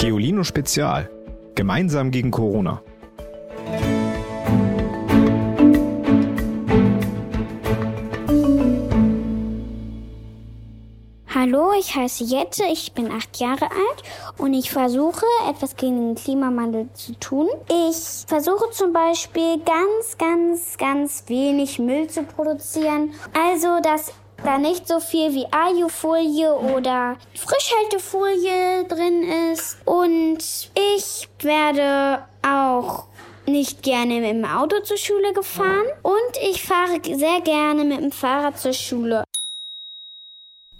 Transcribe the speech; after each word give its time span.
Geolino 0.00 0.44
Spezial. 0.44 1.10
Gemeinsam 1.54 2.10
gegen 2.10 2.30
Corona. 2.30 2.80
Hallo, 11.34 11.72
ich 11.78 11.94
heiße 11.94 12.24
Jette, 12.24 12.64
ich 12.72 12.94
bin 12.94 13.12
acht 13.12 13.40
Jahre 13.40 13.66
alt 13.66 14.02
und 14.38 14.54
ich 14.54 14.70
versuche 14.70 15.26
etwas 15.50 15.76
gegen 15.76 16.14
den 16.14 16.14
Klimawandel 16.14 16.88
zu 16.94 17.12
tun. 17.20 17.48
Ich 17.68 18.24
versuche 18.26 18.70
zum 18.70 18.94
Beispiel 18.94 19.58
ganz, 19.58 20.16
ganz, 20.16 20.78
ganz 20.78 21.24
wenig 21.26 21.78
Müll 21.78 22.08
zu 22.08 22.22
produzieren. 22.22 23.12
Also, 23.34 23.80
dass 23.82 24.14
da 24.44 24.58
nicht 24.58 24.88
so 24.88 25.00
viel 25.00 25.34
wie 25.34 25.46
Alufolie 25.50 26.54
oder 26.54 27.16
Frischhaltefolie 27.34 28.84
drin 28.88 29.52
ist. 29.52 29.78
Und 29.84 30.38
ich 30.94 31.28
werde 31.40 32.24
auch 32.42 33.04
nicht 33.46 33.82
gerne 33.82 34.20
mit 34.20 34.30
dem 34.30 34.44
Auto 34.44 34.80
zur 34.80 34.96
Schule 34.96 35.32
gefahren 35.32 35.86
und 36.02 36.36
ich 36.50 36.62
fahre 36.62 37.00
sehr 37.02 37.40
gerne 37.40 37.84
mit 37.84 38.00
dem 38.00 38.12
Fahrrad 38.12 38.58
zur 38.58 38.72
Schule. 38.72 39.24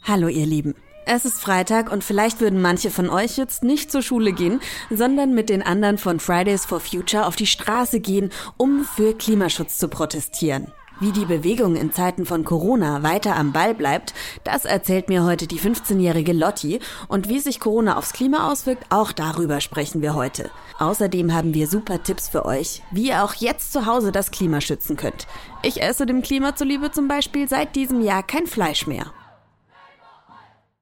Hallo 0.02 0.28
ihr 0.28 0.46
Lieben. 0.46 0.74
Es 1.06 1.24
ist 1.24 1.40
Freitag 1.40 1.90
und 1.90 2.04
vielleicht 2.04 2.40
würden 2.40 2.62
manche 2.62 2.90
von 2.90 3.10
euch 3.10 3.36
jetzt 3.36 3.64
nicht 3.64 3.90
zur 3.90 4.02
Schule 4.02 4.32
gehen, 4.32 4.60
sondern 4.90 5.34
mit 5.34 5.48
den 5.48 5.62
anderen 5.62 5.98
von 5.98 6.20
Fridays 6.20 6.64
for 6.64 6.78
Future 6.78 7.26
auf 7.26 7.36
die 7.36 7.46
Straße 7.46 8.00
gehen, 8.00 8.30
um 8.56 8.84
für 8.84 9.14
Klimaschutz 9.14 9.78
zu 9.78 9.88
protestieren. 9.88 10.72
Wie 11.00 11.12
die 11.12 11.24
Bewegung 11.24 11.76
in 11.76 11.94
Zeiten 11.94 12.26
von 12.26 12.44
Corona 12.44 13.02
weiter 13.02 13.34
am 13.34 13.52
Ball 13.52 13.74
bleibt, 13.74 14.12
das 14.44 14.66
erzählt 14.66 15.08
mir 15.08 15.24
heute 15.24 15.46
die 15.46 15.58
15-jährige 15.58 16.34
Lotti. 16.34 16.78
Und 17.08 17.26
wie 17.26 17.38
sich 17.38 17.58
Corona 17.58 17.96
aufs 17.96 18.12
Klima 18.12 18.52
auswirkt, 18.52 18.84
auch 18.90 19.12
darüber 19.12 19.62
sprechen 19.62 20.02
wir 20.02 20.14
heute. 20.14 20.50
Außerdem 20.78 21.32
haben 21.32 21.54
wir 21.54 21.68
super 21.68 22.02
Tipps 22.02 22.28
für 22.28 22.44
euch, 22.44 22.82
wie 22.90 23.08
ihr 23.08 23.24
auch 23.24 23.32
jetzt 23.32 23.72
zu 23.72 23.86
Hause 23.86 24.12
das 24.12 24.30
Klima 24.30 24.60
schützen 24.60 24.98
könnt. 24.98 25.26
Ich 25.62 25.80
esse 25.80 26.04
dem 26.04 26.20
Klima 26.20 26.54
zuliebe 26.54 26.90
zum 26.90 27.08
Beispiel 27.08 27.48
seit 27.48 27.76
diesem 27.76 28.02
Jahr 28.02 28.22
kein 28.22 28.46
Fleisch 28.46 28.86
mehr. 28.86 29.06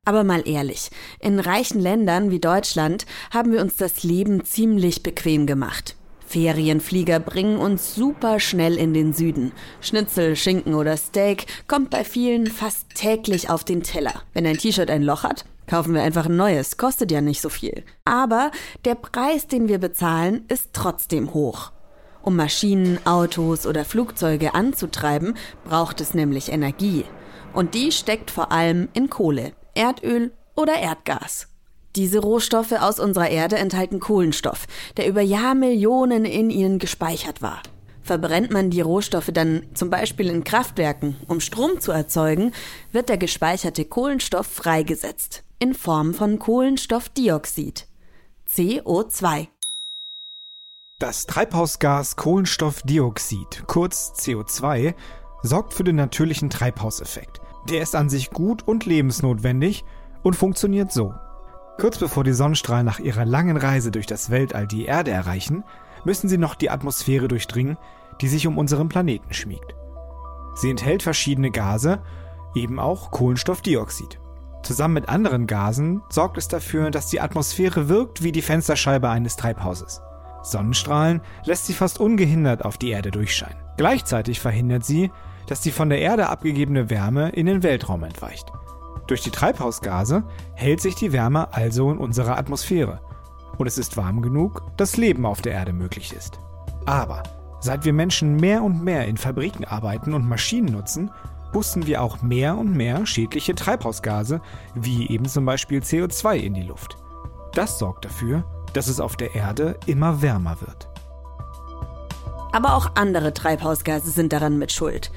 Aber 0.04 0.24
mal 0.24 0.48
ehrlich, 0.48 0.90
in 1.20 1.38
reichen 1.38 1.80
Ländern 1.80 2.32
wie 2.32 2.40
Deutschland 2.40 3.06
haben 3.32 3.52
wir 3.52 3.60
uns 3.60 3.76
das 3.76 4.02
Leben 4.02 4.44
ziemlich 4.44 5.04
bequem 5.04 5.46
gemacht. 5.46 5.97
Ferienflieger 6.28 7.20
bringen 7.20 7.56
uns 7.56 7.94
super 7.94 8.38
schnell 8.38 8.76
in 8.76 8.92
den 8.92 9.14
Süden. 9.14 9.52
Schnitzel, 9.80 10.36
Schinken 10.36 10.74
oder 10.74 10.96
Steak 10.98 11.46
kommt 11.66 11.88
bei 11.88 12.04
vielen 12.04 12.46
fast 12.48 12.94
täglich 12.94 13.48
auf 13.48 13.64
den 13.64 13.82
Teller. 13.82 14.22
Wenn 14.34 14.46
ein 14.46 14.58
T-Shirt 14.58 14.90
ein 14.90 15.02
Loch 15.02 15.22
hat, 15.22 15.46
kaufen 15.66 15.94
wir 15.94 16.02
einfach 16.02 16.26
ein 16.26 16.36
neues, 16.36 16.76
kostet 16.76 17.10
ja 17.10 17.22
nicht 17.22 17.40
so 17.40 17.48
viel. 17.48 17.82
Aber 18.04 18.50
der 18.84 18.94
Preis, 18.94 19.46
den 19.46 19.68
wir 19.68 19.78
bezahlen, 19.78 20.44
ist 20.48 20.70
trotzdem 20.74 21.32
hoch. 21.32 21.72
Um 22.22 22.36
Maschinen, 22.36 22.98
Autos 23.06 23.66
oder 23.66 23.86
Flugzeuge 23.86 24.54
anzutreiben, 24.54 25.34
braucht 25.64 26.00
es 26.02 26.12
nämlich 26.12 26.52
Energie. 26.52 27.06
Und 27.54 27.74
die 27.74 27.90
steckt 27.90 28.30
vor 28.30 28.52
allem 28.52 28.88
in 28.92 29.08
Kohle, 29.08 29.52
Erdöl 29.74 30.32
oder 30.54 30.74
Erdgas. 30.74 31.48
Diese 31.98 32.20
Rohstoffe 32.20 32.70
aus 32.70 33.00
unserer 33.00 33.28
Erde 33.28 33.56
enthalten 33.56 33.98
Kohlenstoff, 33.98 34.68
der 34.96 35.08
über 35.08 35.20
Jahrmillionen 35.20 36.24
in 36.24 36.48
ihnen 36.48 36.78
gespeichert 36.78 37.42
war. 37.42 37.60
Verbrennt 38.02 38.52
man 38.52 38.70
die 38.70 38.80
Rohstoffe 38.80 39.30
dann 39.32 39.64
zum 39.74 39.90
Beispiel 39.90 40.28
in 40.28 40.44
Kraftwerken, 40.44 41.16
um 41.26 41.40
Strom 41.40 41.80
zu 41.80 41.90
erzeugen, 41.90 42.52
wird 42.92 43.08
der 43.08 43.18
gespeicherte 43.18 43.84
Kohlenstoff 43.84 44.46
freigesetzt 44.46 45.42
in 45.58 45.74
Form 45.74 46.14
von 46.14 46.38
Kohlenstoffdioxid, 46.38 47.88
CO2. 48.48 49.48
Das 51.00 51.26
Treibhausgas 51.26 52.14
Kohlenstoffdioxid, 52.14 53.64
kurz 53.66 54.12
CO2, 54.16 54.94
sorgt 55.42 55.74
für 55.74 55.82
den 55.82 55.96
natürlichen 55.96 56.48
Treibhauseffekt. 56.48 57.40
Der 57.68 57.82
ist 57.82 57.96
an 57.96 58.08
sich 58.08 58.30
gut 58.30 58.68
und 58.68 58.86
lebensnotwendig 58.86 59.84
und 60.22 60.36
funktioniert 60.36 60.92
so. 60.92 61.12
Kurz 61.78 61.96
bevor 61.96 62.24
die 62.24 62.32
Sonnenstrahlen 62.32 62.84
nach 62.84 62.98
ihrer 62.98 63.24
langen 63.24 63.56
Reise 63.56 63.92
durch 63.92 64.06
das 64.06 64.30
Weltall 64.30 64.66
die 64.66 64.86
Erde 64.86 65.12
erreichen, 65.12 65.62
müssen 66.04 66.28
sie 66.28 66.38
noch 66.38 66.56
die 66.56 66.70
Atmosphäre 66.70 67.28
durchdringen, 67.28 67.78
die 68.20 68.26
sich 68.26 68.48
um 68.48 68.58
unseren 68.58 68.88
Planeten 68.88 69.32
schmiegt. 69.32 69.76
Sie 70.56 70.70
enthält 70.70 71.04
verschiedene 71.04 71.52
Gase, 71.52 72.00
eben 72.56 72.80
auch 72.80 73.12
Kohlenstoffdioxid. 73.12 74.18
Zusammen 74.64 74.94
mit 74.94 75.08
anderen 75.08 75.46
Gasen 75.46 76.02
sorgt 76.08 76.36
es 76.36 76.48
dafür, 76.48 76.90
dass 76.90 77.06
die 77.06 77.20
Atmosphäre 77.20 77.88
wirkt 77.88 78.24
wie 78.24 78.32
die 78.32 78.42
Fensterscheibe 78.42 79.08
eines 79.08 79.36
Treibhauses. 79.36 80.02
Sonnenstrahlen 80.42 81.20
lässt 81.44 81.66
sie 81.66 81.74
fast 81.74 82.00
ungehindert 82.00 82.64
auf 82.64 82.76
die 82.76 82.90
Erde 82.90 83.12
durchscheinen. 83.12 83.58
Gleichzeitig 83.76 84.40
verhindert 84.40 84.84
sie, 84.84 85.12
dass 85.46 85.60
die 85.60 85.70
von 85.70 85.90
der 85.90 86.00
Erde 86.00 86.28
abgegebene 86.28 86.90
Wärme 86.90 87.28
in 87.30 87.46
den 87.46 87.62
Weltraum 87.62 88.02
entweicht. 88.02 88.52
Durch 89.08 89.22
die 89.22 89.30
Treibhausgase 89.30 90.22
hält 90.54 90.82
sich 90.82 90.94
die 90.94 91.12
Wärme 91.12 91.52
also 91.52 91.90
in 91.90 91.96
unserer 91.96 92.36
Atmosphäre. 92.36 93.00
Und 93.56 93.66
es 93.66 93.78
ist 93.78 93.96
warm 93.96 94.20
genug, 94.20 94.62
dass 94.76 94.98
Leben 94.98 95.24
auf 95.24 95.40
der 95.40 95.54
Erde 95.54 95.72
möglich 95.72 96.12
ist. 96.12 96.38
Aber 96.84 97.22
seit 97.60 97.86
wir 97.86 97.94
Menschen 97.94 98.36
mehr 98.36 98.62
und 98.62 98.84
mehr 98.84 99.06
in 99.06 99.16
Fabriken 99.16 99.64
arbeiten 99.64 100.12
und 100.12 100.28
Maschinen 100.28 100.70
nutzen, 100.70 101.10
pusten 101.52 101.86
wir 101.86 102.02
auch 102.02 102.20
mehr 102.20 102.56
und 102.58 102.76
mehr 102.76 103.06
schädliche 103.06 103.54
Treibhausgase, 103.54 104.42
wie 104.74 105.08
eben 105.08 105.24
zum 105.24 105.46
Beispiel 105.46 105.80
CO2 105.80 106.36
in 106.36 106.52
die 106.52 106.62
Luft. 106.62 106.98
Das 107.54 107.78
sorgt 107.78 108.04
dafür, 108.04 108.44
dass 108.74 108.88
es 108.88 109.00
auf 109.00 109.16
der 109.16 109.34
Erde 109.34 109.78
immer 109.86 110.20
wärmer 110.20 110.60
wird. 110.60 110.86
Aber 112.52 112.74
auch 112.74 112.90
andere 112.94 113.32
Treibhausgase 113.32 114.10
sind 114.10 114.34
daran 114.34 114.58
mit 114.58 114.70
Schuld. 114.70 115.10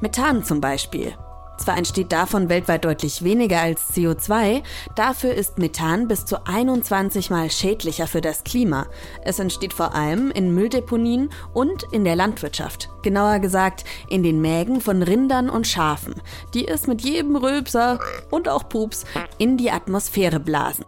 Methan 0.00 0.44
zum 0.44 0.62
Beispiel. 0.62 1.14
Zwar 1.56 1.78
entsteht 1.78 2.12
davon 2.12 2.48
weltweit 2.48 2.84
deutlich 2.84 3.22
weniger 3.22 3.60
als 3.60 3.94
CO2, 3.94 4.62
dafür 4.96 5.34
ist 5.34 5.58
Methan 5.58 6.08
bis 6.08 6.24
zu 6.24 6.46
21 6.46 7.30
mal 7.30 7.50
schädlicher 7.50 8.06
für 8.06 8.20
das 8.20 8.44
Klima. 8.44 8.86
Es 9.22 9.38
entsteht 9.38 9.72
vor 9.72 9.94
allem 9.94 10.30
in 10.30 10.54
Mülldeponien 10.54 11.30
und 11.52 11.84
in 11.92 12.04
der 12.04 12.16
Landwirtschaft. 12.16 12.90
Genauer 13.02 13.38
gesagt 13.38 13.84
in 14.08 14.22
den 14.22 14.40
Mägen 14.40 14.80
von 14.80 15.02
Rindern 15.02 15.48
und 15.48 15.66
Schafen, 15.66 16.14
die 16.54 16.66
es 16.66 16.86
mit 16.86 17.02
jedem 17.02 17.36
Rülpser 17.36 18.00
und 18.30 18.48
auch 18.48 18.68
Pups 18.68 19.04
in 19.38 19.56
die 19.56 19.70
Atmosphäre 19.70 20.40
blasen. 20.40 20.84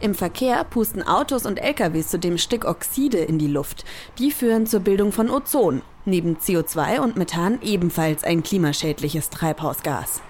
Im 0.00 0.14
Verkehr 0.14 0.62
pusten 0.62 1.02
Autos 1.02 1.44
und 1.44 1.58
LKWs 1.58 2.08
zudem 2.08 2.38
Stickoxide 2.38 3.18
in 3.18 3.38
die 3.38 3.48
Luft. 3.48 3.84
Die 4.18 4.30
führen 4.30 4.66
zur 4.66 4.80
Bildung 4.80 5.10
von 5.10 5.28
Ozon, 5.28 5.82
neben 6.08 6.36
CO2 6.36 7.00
und 7.00 7.16
Methan 7.16 7.60
ebenfalls 7.62 8.24
ein 8.24 8.42
klimaschädliches 8.42 9.30
Treibhausgas. 9.30 10.20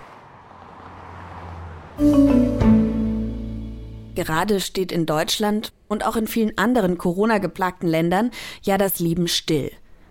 Gerade 4.14 4.60
steht 4.60 4.92
in 4.92 5.06
Deutschland 5.06 5.72
und 5.88 6.04
auch 6.04 6.16
in 6.16 6.26
vielen 6.26 6.58
anderen 6.58 6.98
Corona-geplagten 6.98 7.88
Ländern 7.88 8.30
ja 8.62 8.78
das 8.78 8.98
Leben 8.98 9.28
still. 9.28 9.70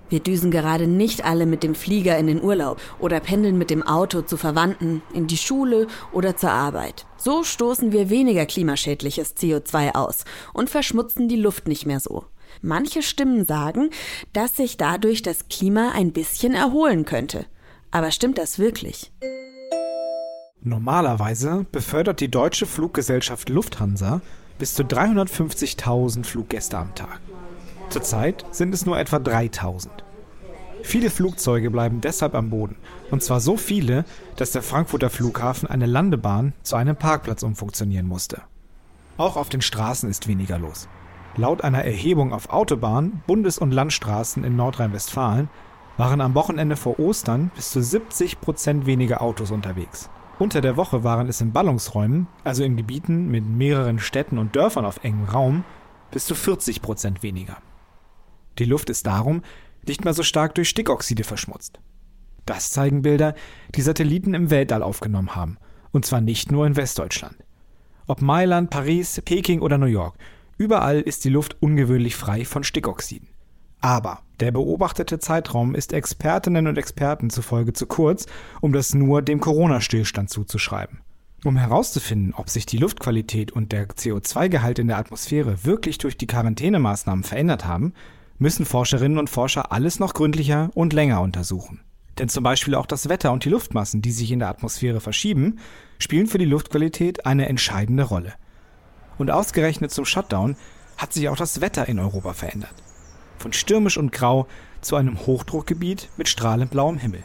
Wir 0.09 0.21
düsen 0.21 0.51
gerade 0.51 0.87
nicht 0.87 1.25
alle 1.25 1.45
mit 1.45 1.63
dem 1.63 1.75
Flieger 1.75 2.17
in 2.17 2.27
den 2.27 2.41
Urlaub 2.41 2.79
oder 2.99 3.19
pendeln 3.19 3.57
mit 3.57 3.69
dem 3.69 3.83
Auto 3.83 4.21
zu 4.21 4.37
Verwandten, 4.37 5.01
in 5.13 5.27
die 5.27 5.37
Schule 5.37 5.87
oder 6.13 6.37
zur 6.37 6.51
Arbeit. 6.51 7.05
So 7.17 7.43
stoßen 7.43 7.91
wir 7.91 8.09
weniger 8.09 8.45
klimaschädliches 8.45 9.35
CO2 9.35 9.95
aus 9.95 10.23
und 10.53 10.69
verschmutzen 10.69 11.27
die 11.27 11.35
Luft 11.35 11.67
nicht 11.67 11.85
mehr 11.85 11.99
so. 11.99 12.23
Manche 12.61 13.01
Stimmen 13.01 13.45
sagen, 13.45 13.89
dass 14.33 14.55
sich 14.55 14.77
dadurch 14.77 15.21
das 15.21 15.47
Klima 15.49 15.91
ein 15.93 16.11
bisschen 16.11 16.53
erholen 16.53 17.05
könnte. 17.05 17.45
Aber 17.91 18.11
stimmt 18.11 18.37
das 18.37 18.59
wirklich? 18.59 19.11
Normalerweise 20.61 21.65
befördert 21.71 22.19
die 22.19 22.29
deutsche 22.29 22.65
Fluggesellschaft 22.65 23.49
Lufthansa 23.49 24.21
bis 24.59 24.73
zu 24.73 24.83
350.000 24.83 26.25
Fluggäste 26.25 26.77
am 26.77 26.93
Tag. 26.95 27.19
Zurzeit 27.89 28.45
sind 28.51 28.73
es 28.73 28.85
nur 28.85 28.99
etwa 28.99 29.19
3000. 29.19 30.03
Viele 30.83 31.09
Flugzeuge 31.09 31.71
bleiben 31.71 32.01
deshalb 32.01 32.35
am 32.35 32.49
Boden. 32.49 32.75
Und 33.11 33.23
zwar 33.23 33.39
so 33.39 33.57
viele, 33.57 34.05
dass 34.35 34.51
der 34.51 34.61
Frankfurter 34.61 35.09
Flughafen 35.09 35.69
eine 35.69 35.85
Landebahn 35.85 36.53
zu 36.63 36.75
einem 36.75 36.95
Parkplatz 36.95 37.43
umfunktionieren 37.43 38.07
musste. 38.07 38.41
Auch 39.17 39.35
auf 39.35 39.49
den 39.49 39.61
Straßen 39.61 40.09
ist 40.09 40.27
weniger 40.27 40.59
los. 40.59 40.87
Laut 41.37 41.63
einer 41.63 41.83
Erhebung 41.83 42.33
auf 42.33 42.49
Autobahnen, 42.49 43.21
Bundes- 43.27 43.59
und 43.59 43.71
Landstraßen 43.71 44.43
in 44.43 44.55
Nordrhein-Westfalen 44.55 45.49
waren 45.95 46.19
am 46.19 46.33
Wochenende 46.33 46.75
vor 46.75 46.99
Ostern 46.99 47.51
bis 47.55 47.69
zu 47.69 47.81
70 47.81 48.41
Prozent 48.41 48.87
weniger 48.87 49.21
Autos 49.21 49.51
unterwegs. 49.51 50.09
Unter 50.39 50.61
der 50.61 50.77
Woche 50.77 51.03
waren 51.03 51.27
es 51.27 51.39
in 51.39 51.51
Ballungsräumen, 51.51 52.27
also 52.43 52.63
in 52.63 52.75
Gebieten 52.75 53.29
mit 53.29 53.45
mehreren 53.45 53.99
Städten 53.99 54.39
und 54.39 54.55
Dörfern 54.55 54.85
auf 54.85 55.03
engem 55.03 55.25
Raum, 55.25 55.63
bis 56.09 56.25
zu 56.25 56.33
40 56.33 56.81
Prozent 56.81 57.21
weniger. 57.21 57.57
Die 58.57 58.65
Luft 58.65 58.89
ist 58.89 59.05
darum 59.05 59.43
nicht 59.87 60.05
mehr 60.05 60.15
so 60.15 60.23
stark 60.23 60.55
durch 60.55 60.69
Stickoxide 60.69 61.23
verschmutzt. 61.23 61.79
Das 62.47 62.71
zeigen 62.71 63.03
Bilder, 63.03 63.35
die 63.75 63.81
Satelliten 63.81 64.33
im 64.33 64.49
Weltall 64.49 64.81
aufgenommen 64.81 65.35
haben. 65.35 65.57
Und 65.91 66.05
zwar 66.05 66.21
nicht 66.21 66.51
nur 66.51 66.65
in 66.65 66.75
Westdeutschland. 66.75 67.35
Ob 68.07 68.21
Mailand, 68.21 68.69
Paris, 68.69 69.21
Peking 69.23 69.61
oder 69.61 69.77
New 69.77 69.85
York, 69.85 70.15
Überall 70.57 71.01
ist 71.01 71.23
die 71.23 71.29
Luft 71.29 71.57
ungewöhnlich 71.61 72.15
frei 72.15 72.45
von 72.45 72.63
Stickoxiden. 72.63 73.29
Aber 73.79 74.19
der 74.39 74.51
beobachtete 74.51 75.19
Zeitraum 75.19 75.75
ist 75.75 75.93
Expertinnen 75.93 76.67
und 76.67 76.77
Experten 76.77 77.29
zufolge 77.29 77.73
zu 77.73 77.85
kurz, 77.85 78.25
um 78.59 78.73
das 78.73 78.93
nur 78.93 79.21
dem 79.21 79.39
Corona-Stillstand 79.39 80.29
zuzuschreiben. 80.29 80.99
Um 81.43 81.57
herauszufinden, 81.57 82.33
ob 82.33 82.49
sich 82.49 82.65
die 82.65 82.77
Luftqualität 82.77 83.51
und 83.51 83.71
der 83.71 83.87
CO2-Gehalt 83.87 84.79
in 84.79 84.87
der 84.87 84.97
Atmosphäre 84.97 85.63
wirklich 85.63 85.99
durch 85.99 86.17
die 86.17 86.25
Quarantänemaßnahmen 86.25 87.23
verändert 87.23 87.65
haben, 87.65 87.93
müssen 88.39 88.65
Forscherinnen 88.65 89.19
und 89.19 89.29
Forscher 89.29 89.71
alles 89.71 89.99
noch 89.99 90.15
gründlicher 90.15 90.71
und 90.73 90.93
länger 90.93 91.21
untersuchen. 91.21 91.81
Denn 92.17 92.29
zum 92.29 92.43
Beispiel 92.43 92.73
auch 92.73 92.87
das 92.87 93.09
Wetter 93.09 93.31
und 93.31 93.45
die 93.45 93.49
Luftmassen, 93.49 94.01
die 94.01 94.11
sich 94.11 94.31
in 94.31 94.39
der 94.39 94.49
Atmosphäre 94.49 94.99
verschieben, 94.99 95.59
spielen 95.99 96.25
für 96.25 96.39
die 96.39 96.45
Luftqualität 96.45 97.27
eine 97.27 97.47
entscheidende 97.47 98.03
Rolle. 98.03 98.33
Und 99.17 99.31
ausgerechnet 99.31 99.91
zum 99.91 100.05
Shutdown 100.05 100.55
hat 100.97 101.13
sich 101.13 101.29
auch 101.29 101.37
das 101.37 101.61
Wetter 101.61 101.87
in 101.87 101.99
Europa 101.99 102.33
verändert. 102.33 102.73
Von 103.37 103.53
stürmisch 103.53 103.97
und 103.97 104.11
grau 104.11 104.47
zu 104.81 104.95
einem 104.95 105.25
Hochdruckgebiet 105.25 106.09
mit 106.17 106.29
strahlend 106.29 106.71
blauem 106.71 106.97
Himmel. 106.97 107.23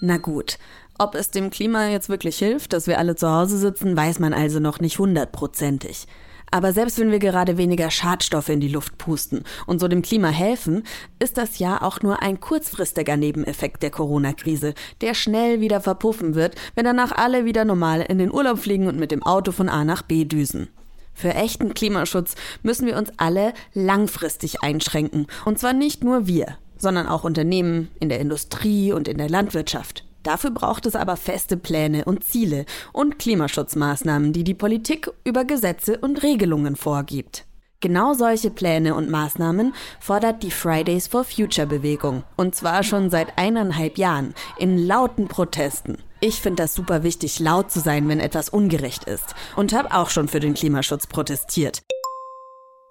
Na 0.00 0.18
gut, 0.18 0.58
ob 0.98 1.14
es 1.14 1.30
dem 1.30 1.50
Klima 1.50 1.88
jetzt 1.88 2.08
wirklich 2.08 2.38
hilft, 2.38 2.72
dass 2.72 2.86
wir 2.86 2.98
alle 2.98 3.16
zu 3.16 3.30
Hause 3.30 3.58
sitzen, 3.58 3.96
weiß 3.96 4.18
man 4.18 4.34
also 4.34 4.60
noch 4.60 4.80
nicht 4.80 4.98
hundertprozentig. 4.98 6.06
Aber 6.50 6.72
selbst 6.72 6.98
wenn 6.98 7.10
wir 7.10 7.18
gerade 7.18 7.58
weniger 7.58 7.90
Schadstoffe 7.90 8.48
in 8.48 8.60
die 8.60 8.68
Luft 8.68 8.98
pusten 8.98 9.44
und 9.66 9.80
so 9.80 9.88
dem 9.88 10.02
Klima 10.02 10.28
helfen, 10.28 10.84
ist 11.18 11.38
das 11.38 11.58
ja 11.58 11.82
auch 11.82 12.02
nur 12.02 12.22
ein 12.22 12.40
kurzfristiger 12.40 13.16
Nebeneffekt 13.16 13.82
der 13.82 13.90
Corona-Krise, 13.90 14.74
der 15.00 15.14
schnell 15.14 15.60
wieder 15.60 15.80
verpuffen 15.80 16.34
wird, 16.34 16.54
wenn 16.74 16.84
danach 16.84 17.12
alle 17.12 17.44
wieder 17.44 17.64
normal 17.64 18.00
in 18.00 18.18
den 18.18 18.32
Urlaub 18.32 18.58
fliegen 18.58 18.86
und 18.86 18.98
mit 18.98 19.10
dem 19.10 19.22
Auto 19.22 19.52
von 19.52 19.68
A 19.68 19.84
nach 19.84 20.02
B 20.02 20.24
düsen. 20.24 20.68
Für 21.14 21.34
echten 21.34 21.72
Klimaschutz 21.74 22.34
müssen 22.62 22.86
wir 22.86 22.96
uns 22.96 23.10
alle 23.16 23.54
langfristig 23.72 24.62
einschränken. 24.62 25.26
Und 25.46 25.58
zwar 25.58 25.72
nicht 25.72 26.04
nur 26.04 26.26
wir, 26.26 26.58
sondern 26.76 27.06
auch 27.06 27.24
Unternehmen 27.24 27.88
in 28.00 28.10
der 28.10 28.20
Industrie 28.20 28.92
und 28.92 29.08
in 29.08 29.16
der 29.16 29.30
Landwirtschaft. 29.30 30.05
Dafür 30.26 30.50
braucht 30.50 30.86
es 30.86 30.96
aber 30.96 31.16
feste 31.16 31.56
Pläne 31.56 32.04
und 32.04 32.24
Ziele 32.24 32.64
und 32.92 33.16
Klimaschutzmaßnahmen, 33.20 34.32
die 34.32 34.42
die 34.42 34.54
Politik 34.54 35.08
über 35.22 35.44
Gesetze 35.44 35.98
und 35.98 36.24
Regelungen 36.24 36.74
vorgibt. 36.74 37.44
Genau 37.78 38.12
solche 38.12 38.50
Pläne 38.50 38.96
und 38.96 39.08
Maßnahmen 39.08 39.72
fordert 40.00 40.42
die 40.42 40.50
Fridays 40.50 41.06
for 41.06 41.22
Future 41.22 41.68
Bewegung. 41.68 42.24
Und 42.36 42.56
zwar 42.56 42.82
schon 42.82 43.08
seit 43.08 43.38
eineinhalb 43.38 43.98
Jahren 43.98 44.34
in 44.58 44.84
lauten 44.84 45.28
Protesten. 45.28 45.98
Ich 46.18 46.40
finde 46.40 46.64
das 46.64 46.74
super 46.74 47.04
wichtig, 47.04 47.38
laut 47.38 47.70
zu 47.70 47.78
sein, 47.78 48.08
wenn 48.08 48.18
etwas 48.18 48.48
ungerecht 48.48 49.04
ist. 49.04 49.36
Und 49.54 49.72
habe 49.72 49.94
auch 49.94 50.10
schon 50.10 50.26
für 50.26 50.40
den 50.40 50.54
Klimaschutz 50.54 51.06
protestiert. 51.06 51.82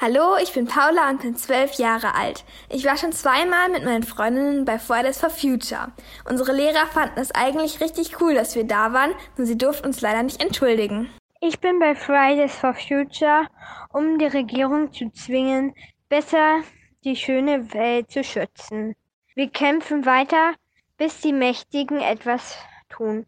Hallo, 0.01 0.35
ich 0.43 0.51
bin 0.51 0.67
Paula 0.67 1.09
und 1.09 1.21
bin 1.21 1.37
zwölf 1.37 1.75
Jahre 1.75 2.15
alt. 2.15 2.43
Ich 2.69 2.83
war 2.83 2.97
schon 2.97 3.13
zweimal 3.13 3.69
mit 3.69 3.85
meinen 3.85 4.03
Freundinnen 4.03 4.65
bei 4.65 4.77
Fridays 4.77 5.21
for 5.21 5.29
Future. 5.29 5.93
Unsere 6.27 6.51
Lehrer 6.51 6.85
fanden 6.87 7.17
es 7.17 7.31
eigentlich 7.33 7.79
richtig 7.79 8.19
cool, 8.19 8.33
dass 8.33 8.55
wir 8.55 8.65
da 8.65 8.91
waren, 8.91 9.13
nur 9.37 9.47
sie 9.47 9.57
durften 9.57 9.87
uns 9.87 10.01
leider 10.01 10.21
nicht 10.21 10.43
entschuldigen. 10.43 11.09
Ich 11.39 11.61
bin 11.61 11.79
bei 11.79 11.95
Fridays 11.95 12.53
for 12.53 12.73
Future, 12.73 13.47
um 13.93 14.19
die 14.19 14.25
Regierung 14.25 14.91
zu 14.91 15.09
zwingen, 15.11 15.73
besser 16.09 16.59
die 17.05 17.15
schöne 17.15 17.73
Welt 17.73 18.11
zu 18.11 18.21
schützen. 18.21 18.95
Wir 19.33 19.49
kämpfen 19.49 20.05
weiter, 20.05 20.55
bis 20.97 21.21
die 21.21 21.33
Mächtigen 21.33 22.01
etwas 22.01 22.57
tun 22.89 23.25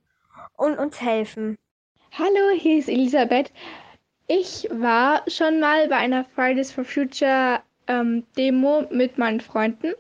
und 0.58 0.78
uns 0.78 1.00
helfen. 1.00 1.58
Hallo, 2.12 2.50
hier 2.58 2.80
ist 2.80 2.90
Elisabeth. 2.90 3.54
Ich 4.30 4.68
war 4.70 5.24
schon 5.28 5.62
mal 5.62 5.88
bei 5.88 5.96
einer 5.96 6.26
Fridays 6.26 6.74
for 6.74 6.84
Future 6.84 7.62
ähm, 7.88 8.26
Demo 8.38 8.86
mit 8.92 9.18
meinen 9.18 9.40
Freunden. 9.40 9.94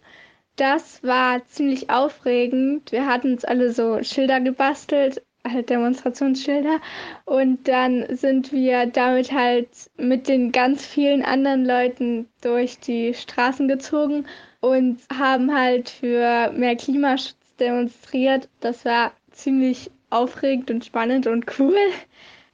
Das 0.57 1.01
war 1.01 1.47
ziemlich 1.47 1.89
aufregend. 1.89 2.91
Wir 2.91 3.05
hatten 3.05 3.31
uns 3.33 3.45
alle 3.45 3.71
so 3.71 4.03
Schilder 4.03 4.41
gebastelt, 4.41 5.21
halt 5.47 5.69
Demonstrationsschilder. 5.69 6.81
Und 7.23 7.69
dann 7.69 8.05
sind 8.17 8.51
wir 8.51 8.87
damit 8.87 9.31
halt 9.31 9.69
mit 9.95 10.27
den 10.27 10.51
ganz 10.51 10.85
vielen 10.85 11.23
anderen 11.23 11.65
Leuten 11.65 12.27
durch 12.41 12.79
die 12.79 13.13
Straßen 13.13 13.69
gezogen 13.69 14.25
und 14.59 14.99
haben 15.17 15.55
halt 15.55 15.89
für 15.89 16.51
mehr 16.51 16.75
Klimaschutz 16.75 17.37
demonstriert. 17.61 18.49
Das 18.59 18.83
war 18.83 19.13
ziemlich 19.31 19.89
aufregend 20.09 20.69
und 20.69 20.83
spannend 20.83 21.27
und 21.27 21.45
cool 21.59 21.77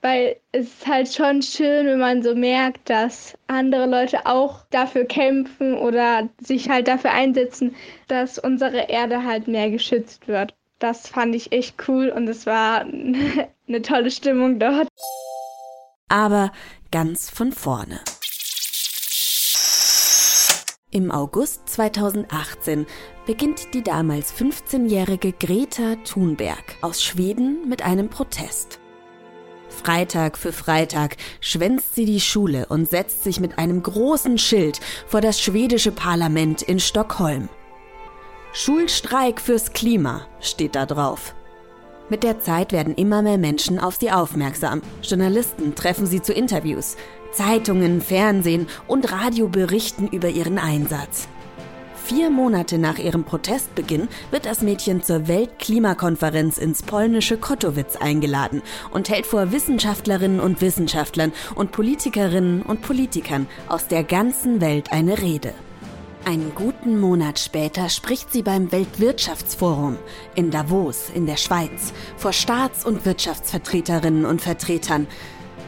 weil 0.03 0.35
es 0.51 0.67
ist 0.67 0.87
halt 0.87 1.11
schon 1.11 1.41
schön, 1.41 1.87
wenn 1.87 1.99
man 1.99 2.21
so 2.21 2.35
merkt, 2.35 2.89
dass 2.89 3.37
andere 3.47 3.85
Leute 3.85 4.25
auch 4.25 4.65
dafür 4.69 5.05
kämpfen 5.05 5.75
oder 5.75 6.27
sich 6.39 6.69
halt 6.69 6.89
dafür 6.89 7.11
einsetzen, 7.11 7.73
dass 8.09 8.37
unsere 8.37 8.89
Erde 8.89 9.23
halt 9.23 9.47
mehr 9.47 9.71
geschützt 9.71 10.27
wird. 10.27 10.53
Das 10.79 11.07
fand 11.07 11.33
ich 11.33 11.53
echt 11.53 11.87
cool 11.87 12.09
und 12.09 12.27
es 12.27 12.45
war 12.45 12.81
eine 13.67 13.81
tolle 13.81 14.11
Stimmung 14.11 14.59
dort. 14.59 14.89
Aber 16.09 16.51
ganz 16.91 17.29
von 17.29 17.53
vorne. 17.53 18.01
Im 20.91 21.11
August 21.11 21.69
2018 21.69 22.85
beginnt 23.25 23.73
die 23.73 23.81
damals 23.81 24.33
15-jährige 24.33 25.31
Greta 25.31 25.95
Thunberg 26.03 26.75
aus 26.81 27.01
Schweden 27.01 27.67
mit 27.69 27.83
einem 27.83 28.09
Protest. 28.09 28.82
Freitag 29.83 30.37
für 30.37 30.53
Freitag 30.53 31.17
schwänzt 31.41 31.93
sie 31.95 32.05
die 32.05 32.21
Schule 32.21 32.67
und 32.67 32.89
setzt 32.89 33.23
sich 33.23 33.41
mit 33.41 33.59
einem 33.59 33.83
großen 33.83 34.37
Schild 34.37 34.79
vor 35.07 35.19
das 35.19 35.41
schwedische 35.41 35.91
Parlament 35.91 36.61
in 36.61 36.79
Stockholm. 36.79 37.49
Schulstreik 38.53 39.41
fürs 39.41 39.73
Klima 39.73 40.25
steht 40.39 40.75
da 40.75 40.85
drauf. 40.85 41.35
Mit 42.07 42.23
der 42.23 42.39
Zeit 42.39 42.71
werden 42.71 42.95
immer 42.95 43.21
mehr 43.21 43.37
Menschen 43.37 43.77
auf 43.77 43.95
sie 43.95 44.09
aufmerksam. 44.09 44.81
Journalisten 45.01 45.75
treffen 45.75 46.05
sie 46.05 46.21
zu 46.21 46.31
Interviews. 46.31 46.95
Zeitungen, 47.33 47.99
Fernsehen 48.01 48.67
und 48.87 49.11
Radio 49.11 49.49
berichten 49.49 50.07
über 50.07 50.29
ihren 50.29 50.59
Einsatz. 50.59 51.27
Vier 52.05 52.29
Monate 52.29 52.79
nach 52.79 52.97
ihrem 52.97 53.23
Protestbeginn 53.23 54.09
wird 54.29 54.45
das 54.45 54.61
Mädchen 54.61 55.01
zur 55.03 55.29
Weltklimakonferenz 55.29 56.57
ins 56.57 56.83
polnische 56.83 57.37
Kotowitz 57.37 57.95
eingeladen 57.95 58.61
und 58.91 59.07
hält 59.07 59.25
vor 59.25 59.53
Wissenschaftlerinnen 59.53 60.41
und 60.41 60.59
Wissenschaftlern 60.59 61.31
und 61.55 61.71
Politikerinnen 61.71 62.61
und 62.61 62.81
Politikern 62.81 63.47
aus 63.69 63.87
der 63.87 64.03
ganzen 64.03 64.59
Welt 64.59 64.91
eine 64.91 65.21
Rede. 65.21 65.53
Einen 66.25 66.53
guten 66.53 66.99
Monat 66.99 67.39
später 67.39 67.87
spricht 67.87 68.33
sie 68.33 68.43
beim 68.43 68.73
Weltwirtschaftsforum 68.73 69.97
in 70.35 70.51
Davos 70.51 71.09
in 71.13 71.25
der 71.25 71.37
Schweiz 71.37 71.93
vor 72.17 72.33
Staats- 72.33 72.85
und 72.85 73.05
Wirtschaftsvertreterinnen 73.05 74.25
und 74.25 74.41
Vertretern, 74.41 75.07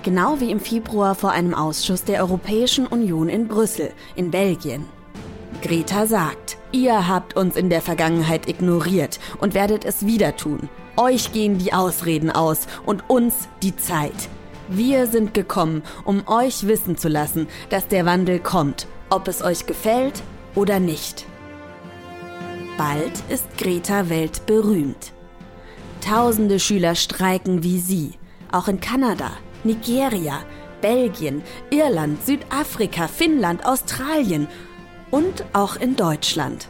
genau 0.04 0.42
wie 0.42 0.52
im 0.52 0.60
Februar 0.60 1.16
vor 1.16 1.32
einem 1.32 1.54
Ausschuss 1.54 2.04
der 2.04 2.20
Europäischen 2.20 2.88
Union 2.88 3.30
in 3.30 3.48
Brüssel 3.48 3.94
in 4.18 4.32
Belgien. 4.32 4.95
Greta 5.66 6.06
sagt, 6.06 6.58
ihr 6.72 7.08
habt 7.08 7.36
uns 7.36 7.56
in 7.56 7.72
der 7.72 7.82
Vergangenheit 7.82 8.48
ignoriert 8.48 9.20
und 9.40 9.56
werdet 9.56 9.84
es 9.84 10.06
wieder 10.06 10.36
tun. 10.36 10.70
Euch 10.96 11.32
gehen 11.32 11.58
die 11.58 11.74
Ausreden 11.74 12.30
aus 12.30 12.68
und 12.86 13.10
uns 13.10 13.50
die 13.64 13.76
Zeit. 13.76 14.30
Wir 14.70 15.08
sind 15.08 15.34
gekommen, 15.34 15.82
um 16.04 16.28
euch 16.28 16.68
wissen 16.68 17.00
zu 17.00 17.08
lassen, 17.08 17.48
dass 17.72 17.88
der 17.88 18.06
Wandel 18.06 18.38
kommt, 18.38 18.86
ob 19.10 19.28
es 19.28 19.42
euch 19.42 19.66
gefällt 19.66 20.22
oder 20.54 20.80
nicht. 20.80 21.26
Bald 22.78 23.24
ist 23.30 23.58
Greta 23.58 24.08
weltberühmt. 24.08 25.14
Tausende 26.08 26.60
Schüler 26.60 26.94
streiken 26.94 27.64
wie 27.64 27.80
sie, 27.80 28.12
auch 28.52 28.68
in 28.68 28.80
Kanada, 28.80 29.32
Nigeria, 29.64 30.44
Belgien, 30.82 31.42
Irland, 31.72 32.24
Südafrika, 32.24 33.08
Finnland, 33.08 33.66
Australien 33.66 34.48
und 35.16 35.46
auch 35.54 35.78
in 35.78 35.96
Deutschland. 35.96 36.68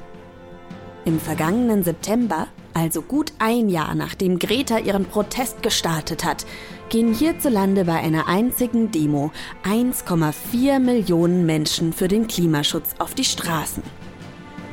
Im 1.03 1.19
vergangenen 1.19 1.83
September, 1.83 2.47
also 2.75 3.01
gut 3.01 3.33
ein 3.39 3.69
Jahr 3.69 3.95
nachdem 3.95 4.37
Greta 4.37 4.77
ihren 4.77 5.05
Protest 5.05 5.63
gestartet 5.63 6.23
hat, 6.23 6.45
gehen 6.89 7.11
hierzulande 7.11 7.85
bei 7.85 7.95
einer 7.95 8.27
einzigen 8.27 8.91
Demo 8.91 9.31
1,4 9.63 10.77
Millionen 10.77 11.47
Menschen 11.47 11.91
für 11.91 12.07
den 12.07 12.27
Klimaschutz 12.27 12.93
auf 12.99 13.15
die 13.15 13.23
Straßen. 13.23 13.81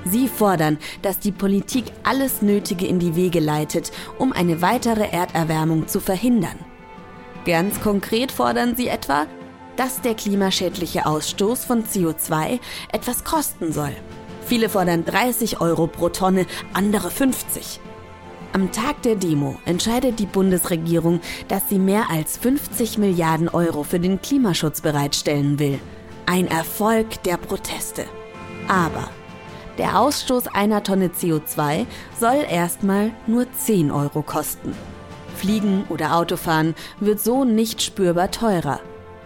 Sie 0.05 0.29
fordern, 0.29 0.77
dass 1.01 1.19
die 1.19 1.33
Politik 1.33 1.85
alles 2.03 2.43
Nötige 2.43 2.87
in 2.87 2.99
die 2.99 3.17
Wege 3.17 3.41
leitet, 3.41 3.91
um 4.19 4.35
eine 4.35 4.61
weitere 4.61 5.09
Erderwärmung 5.09 5.89
zu 5.89 6.01
verhindern. 6.01 6.59
Ganz 7.47 7.81
konkret 7.81 8.33
fordern 8.33 8.77
sie 8.77 8.89
etwa, 8.89 9.27
dass 9.77 10.01
der 10.01 10.15
klimaschädliche 10.15 11.07
Ausstoß 11.07 11.65
von 11.65 11.85
CO2 11.85 12.61
etwas 12.93 13.25
kosten 13.25 13.73
soll. 13.73 13.95
Viele 14.45 14.69
fordern 14.69 15.05
30 15.05 15.61
Euro 15.61 15.87
pro 15.87 16.09
Tonne, 16.09 16.47
andere 16.73 17.11
50. 17.11 17.81
Am 18.53 18.71
Tag 18.71 19.01
der 19.03 19.17
Demo 19.17 19.57
entscheidet 19.65 20.19
die 20.19 20.27
Bundesregierung, 20.27 21.21
dass 21.49 21.71
sie 21.71 21.79
mehr 21.79 22.11
als 22.11 22.37
50 22.37 22.99
Milliarden 22.99 23.49
Euro 23.49 23.83
für 23.83 23.99
den 23.99 24.21
Klimaschutz 24.21 24.83
bereitstellen 24.83 25.59
will. 25.59 25.79
Ein 26.27 26.49
Erfolg 26.49 27.23
der 27.23 27.39
Proteste. 27.39 28.05
Aber 28.69 29.09
der 29.79 29.99
Ausstoß 29.99 30.49
einer 30.49 30.83
Tonne 30.83 31.09
CO2 31.09 31.87
soll 32.21 32.45
erstmal 32.49 33.13
nur 33.27 33.51
10 33.51 33.91
Euro 33.91 34.23
kosten. 34.23 34.75
Fliegen 35.35 35.85
oder 35.89 36.15
Autofahren 36.17 36.75
wird 37.01 37.21
so 37.21 37.45
nicht 37.45 37.81
spürbar 37.81 38.31
teurer. 38.31 38.81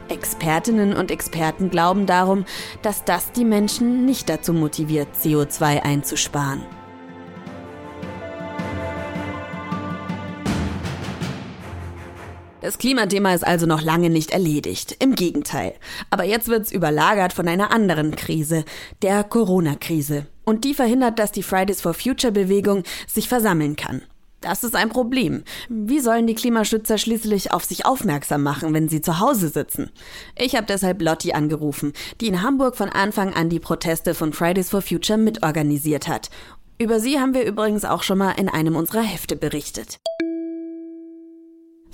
Expertinnen 0.08 0.94
und 0.94 1.10
Experten 1.10 1.70
glauben 1.70 2.06
darum, 2.06 2.44
dass 2.82 3.04
das 3.04 3.32
die 3.32 3.44
Menschen 3.44 4.04
nicht 4.04 4.28
dazu 4.28 4.52
motiviert, 4.52 5.08
CO2 5.20 5.82
einzusparen. 5.82 6.62
Das 12.66 12.78
Klimathema 12.78 13.32
ist 13.32 13.46
also 13.46 13.64
noch 13.64 13.80
lange 13.80 14.10
nicht 14.10 14.32
erledigt. 14.32 14.96
Im 14.98 15.14
Gegenteil. 15.14 15.74
Aber 16.10 16.24
jetzt 16.24 16.48
wird's 16.48 16.72
überlagert 16.72 17.32
von 17.32 17.46
einer 17.46 17.70
anderen 17.70 18.16
Krise, 18.16 18.64
der 19.02 19.22
Corona-Krise. 19.22 20.26
Und 20.44 20.64
die 20.64 20.74
verhindert, 20.74 21.20
dass 21.20 21.30
die 21.30 21.44
Fridays 21.44 21.80
for 21.80 21.94
Future 21.94 22.32
Bewegung 22.32 22.82
sich 23.06 23.28
versammeln 23.28 23.76
kann. 23.76 24.02
Das 24.46 24.62
ist 24.62 24.76
ein 24.76 24.90
Problem. 24.90 25.42
Wie 25.68 25.98
sollen 25.98 26.28
die 26.28 26.36
Klimaschützer 26.36 26.98
schließlich 26.98 27.52
auf 27.52 27.64
sich 27.64 27.84
aufmerksam 27.84 28.44
machen, 28.44 28.72
wenn 28.74 28.88
sie 28.88 29.00
zu 29.00 29.18
Hause 29.18 29.48
sitzen? 29.48 29.90
Ich 30.38 30.54
habe 30.54 30.68
deshalb 30.68 31.02
Lotti 31.02 31.32
angerufen, 31.32 31.92
die 32.20 32.28
in 32.28 32.42
Hamburg 32.42 32.76
von 32.76 32.88
Anfang 32.88 33.34
an 33.34 33.48
die 33.48 33.58
Proteste 33.58 34.14
von 34.14 34.32
Fridays 34.32 34.70
for 34.70 34.82
Future 34.82 35.18
mitorganisiert 35.18 36.06
hat. 36.06 36.30
Über 36.78 37.00
sie 37.00 37.18
haben 37.18 37.34
wir 37.34 37.44
übrigens 37.44 37.84
auch 37.84 38.04
schon 38.04 38.18
mal 38.18 38.34
in 38.38 38.48
einem 38.48 38.76
unserer 38.76 39.02
Hefte 39.02 39.34
berichtet. 39.34 39.98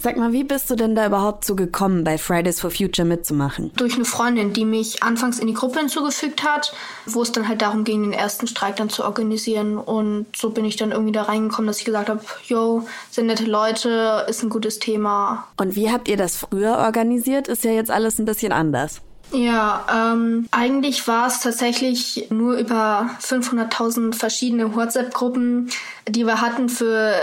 Sag 0.02 0.16
mal, 0.16 0.32
wie 0.32 0.42
bist 0.42 0.68
du 0.68 0.74
denn 0.74 0.96
da 0.96 1.06
überhaupt 1.06 1.44
zu 1.44 1.54
gekommen, 1.54 2.02
bei 2.02 2.18
Fridays 2.18 2.58
for 2.58 2.72
Future 2.72 3.06
mitzumachen? 3.06 3.70
Durch 3.76 3.94
eine 3.94 4.04
Freundin, 4.04 4.52
die 4.52 4.64
mich 4.64 5.00
anfangs 5.04 5.38
in 5.38 5.46
die 5.46 5.54
Gruppe 5.54 5.78
hinzugefügt 5.78 6.42
hat, 6.42 6.74
wo 7.06 7.22
es 7.22 7.30
dann 7.30 7.46
halt 7.46 7.62
darum 7.62 7.84
ging, 7.84 8.02
den 8.02 8.12
ersten 8.12 8.48
Streik 8.48 8.74
dann 8.74 8.90
zu 8.90 9.04
organisieren. 9.04 9.78
Und 9.78 10.26
so 10.34 10.50
bin 10.50 10.64
ich 10.64 10.74
dann 10.74 10.90
irgendwie 10.90 11.12
da 11.12 11.22
reingekommen, 11.22 11.68
dass 11.68 11.78
ich 11.78 11.84
gesagt 11.84 12.08
habe, 12.08 12.20
yo, 12.48 12.84
sind 13.12 13.26
nette 13.26 13.44
Leute, 13.44 14.26
ist 14.28 14.42
ein 14.42 14.50
gutes 14.50 14.80
Thema. 14.80 15.46
Und 15.56 15.76
wie 15.76 15.92
habt 15.92 16.08
ihr 16.08 16.16
das 16.16 16.36
früher 16.36 16.78
organisiert? 16.78 17.46
Ist 17.46 17.62
ja 17.62 17.70
jetzt 17.70 17.92
alles 17.92 18.18
ein 18.18 18.24
bisschen 18.24 18.50
anders. 18.50 19.02
Ja, 19.30 19.86
ähm, 20.14 20.48
eigentlich 20.50 21.06
war 21.06 21.28
es 21.28 21.38
tatsächlich 21.38 22.26
nur 22.30 22.56
über 22.56 23.08
500.000 23.20 24.14
verschiedene 24.14 24.74
WhatsApp-Gruppen, 24.74 25.70
die 26.08 26.26
wir 26.26 26.40
hatten 26.40 26.68
für 26.68 27.14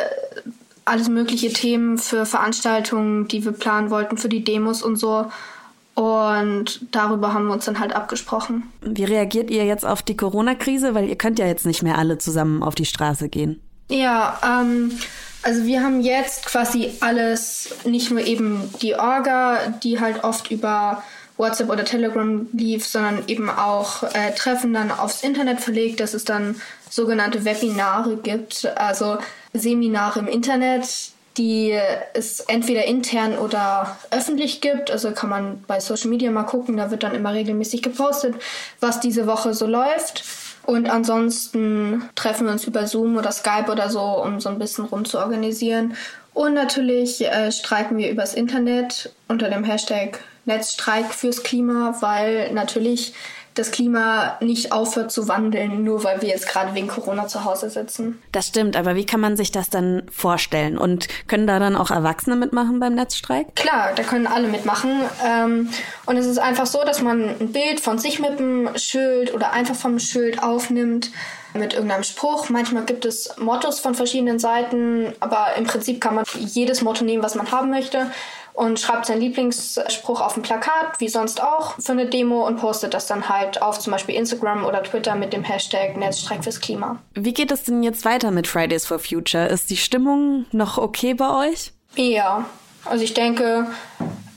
alles 0.89 1.09
mögliche 1.09 1.53
Themen 1.53 1.97
für 1.97 2.25
Veranstaltungen, 2.25 3.27
die 3.27 3.45
wir 3.45 3.51
planen 3.51 3.89
wollten, 3.89 4.17
für 4.17 4.29
die 4.29 4.43
Demos 4.43 4.81
und 4.81 4.97
so. 4.97 5.31
Und 5.95 6.79
darüber 6.91 7.33
haben 7.33 7.47
wir 7.47 7.53
uns 7.53 7.65
dann 7.65 7.79
halt 7.79 7.93
abgesprochen. 7.93 8.63
Wie 8.81 9.03
reagiert 9.03 9.51
ihr 9.51 9.65
jetzt 9.65 9.85
auf 9.85 10.01
die 10.01 10.15
Corona-Krise? 10.15 10.95
Weil 10.95 11.09
ihr 11.09 11.17
könnt 11.17 11.39
ja 11.39 11.45
jetzt 11.45 11.65
nicht 11.65 11.83
mehr 11.83 11.97
alle 11.97 12.17
zusammen 12.17 12.63
auf 12.63 12.75
die 12.75 12.85
Straße 12.85 13.27
gehen. 13.27 13.61
Ja, 13.89 14.39
ähm, 14.43 14.91
also 15.43 15.65
wir 15.65 15.83
haben 15.83 16.01
jetzt 16.01 16.45
quasi 16.45 16.91
alles, 17.01 17.75
nicht 17.85 18.11
nur 18.11 18.21
eben 18.25 18.69
die 18.81 18.95
Orga, 18.95 19.73
die 19.83 19.99
halt 19.99 20.23
oft 20.23 20.51
über 20.51 21.03
WhatsApp 21.37 21.69
oder 21.69 21.85
Telegram 21.85 22.47
lief, 22.53 22.85
sondern 22.85 23.23
eben 23.27 23.49
auch 23.49 24.03
äh, 24.03 24.33
Treffen 24.35 24.73
dann 24.73 24.91
aufs 24.91 25.23
Internet 25.23 25.61
verlegt, 25.61 25.99
dass 26.01 26.13
es 26.13 26.25
dann 26.25 26.55
sogenannte 26.89 27.45
Webinare 27.45 28.17
gibt, 28.17 28.65
also 28.77 29.17
Seminare 29.53 30.19
im 30.19 30.27
Internet, 30.27 30.87
die 31.37 31.77
es 32.13 32.41
entweder 32.41 32.85
intern 32.85 33.37
oder 33.37 33.97
öffentlich 34.11 34.61
gibt. 34.61 34.91
Also 34.91 35.11
kann 35.11 35.29
man 35.29 35.63
bei 35.67 35.79
Social 35.79 36.09
Media 36.09 36.29
mal 36.31 36.43
gucken, 36.43 36.77
da 36.77 36.91
wird 36.91 37.03
dann 37.03 37.15
immer 37.15 37.33
regelmäßig 37.33 37.81
gepostet, 37.81 38.35
was 38.79 38.99
diese 38.99 39.25
Woche 39.25 39.53
so 39.53 39.65
läuft. 39.65 40.23
Und 40.65 40.89
ansonsten 40.89 42.03
treffen 42.15 42.45
wir 42.45 42.51
uns 42.51 42.65
über 42.65 42.85
Zoom 42.85 43.17
oder 43.17 43.31
Skype 43.31 43.71
oder 43.71 43.89
so, 43.89 44.01
um 44.01 44.39
so 44.39 44.49
ein 44.49 44.59
bisschen 44.59 44.85
rum 44.85 45.05
zu 45.05 45.17
organisieren. 45.17 45.95
Und 46.33 46.53
natürlich 46.53 47.25
äh, 47.25 47.51
streiken 47.51 47.97
wir 47.97 48.11
übers 48.11 48.33
Internet 48.33 49.11
unter 49.27 49.49
dem 49.49 49.63
Hashtag 49.63 50.19
Netzstreik 50.45 51.13
fürs 51.13 51.43
Klima, 51.43 51.95
weil 52.01 52.51
natürlich 52.53 53.13
das 53.59 53.71
Klima 53.71 54.37
nicht 54.39 54.71
aufhört 54.71 55.11
zu 55.11 55.27
wandeln, 55.27 55.83
nur 55.83 56.03
weil 56.03 56.21
wir 56.21 56.29
jetzt 56.29 56.47
gerade 56.47 56.73
wegen 56.73 56.87
Corona 56.87 57.27
zu 57.27 57.43
Hause 57.43 57.69
sitzen. 57.69 58.21
Das 58.31 58.47
stimmt, 58.47 58.75
aber 58.75 58.95
wie 58.95 59.05
kann 59.05 59.19
man 59.19 59.35
sich 59.35 59.51
das 59.51 59.69
dann 59.69 60.03
vorstellen? 60.11 60.77
Und 60.77 61.07
können 61.27 61.45
da 61.45 61.59
dann 61.59 61.75
auch 61.75 61.91
Erwachsene 61.91 62.35
mitmachen 62.35 62.79
beim 62.79 62.95
Netzstreik? 62.95 63.55
Klar, 63.55 63.91
da 63.95 64.03
können 64.03 64.27
alle 64.27 64.47
mitmachen. 64.47 65.01
Ähm, 65.25 65.69
und 66.05 66.17
es 66.17 66.25
ist 66.25 66.39
einfach 66.39 66.65
so, 66.65 66.83
dass 66.85 67.01
man 67.01 67.35
ein 67.39 67.51
Bild 67.51 67.79
von 67.79 67.99
sich 67.99 68.19
mit 68.19 68.39
dem 68.39 68.69
Schild 68.75 69.33
oder 69.33 69.51
einfach 69.51 69.75
vom 69.75 69.99
Schild 69.99 70.41
aufnimmt 70.41 71.11
mit 71.53 71.73
irgendeinem 71.73 72.03
Spruch. 72.03 72.49
Manchmal 72.49 72.85
gibt 72.85 73.05
es 73.05 73.35
Mottos 73.37 73.79
von 73.79 73.95
verschiedenen 73.95 74.39
Seiten, 74.39 75.13
aber 75.19 75.55
im 75.57 75.65
Prinzip 75.65 75.99
kann 75.99 76.15
man 76.15 76.25
jedes 76.37 76.81
Motto 76.81 77.03
nehmen, 77.03 77.23
was 77.23 77.35
man 77.35 77.51
haben 77.51 77.69
möchte 77.69 78.11
und 78.59 78.77
schreibt 78.77 79.05
seinen 79.05 79.21
Lieblingsspruch 79.21 80.19
auf 80.19 80.35
ein 80.35 80.41
Plakat, 80.41 80.99
wie 80.99 81.07
sonst 81.07 81.41
auch, 81.41 81.79
für 81.79 81.93
eine 81.93 82.07
Demo 82.07 82.45
und 82.45 82.57
postet 82.57 82.93
das 82.93 83.07
dann 83.07 83.29
halt 83.29 83.61
auf 83.61 83.79
zum 83.79 83.91
Beispiel 83.91 84.15
Instagram 84.15 84.65
oder 84.65 84.83
Twitter 84.83 85.15
mit 85.15 85.31
dem 85.31 85.45
Hashtag 85.45 85.95
Netzstreik 85.95 86.43
fürs 86.43 86.59
Klima. 86.59 86.97
Wie 87.13 87.33
geht 87.33 87.51
es 87.51 87.63
denn 87.63 87.83
jetzt 87.83 88.03
weiter 88.03 88.31
mit 88.31 88.47
Fridays 88.47 88.85
for 88.85 88.99
Future? 88.99 89.47
Ist 89.47 89.69
die 89.69 89.77
Stimmung 89.77 90.45
noch 90.51 90.77
okay 90.77 91.13
bei 91.13 91.47
euch? 91.47 91.71
Ja, 91.95 92.49
also 92.83 93.01
ich 93.01 93.13
denke, 93.13 93.67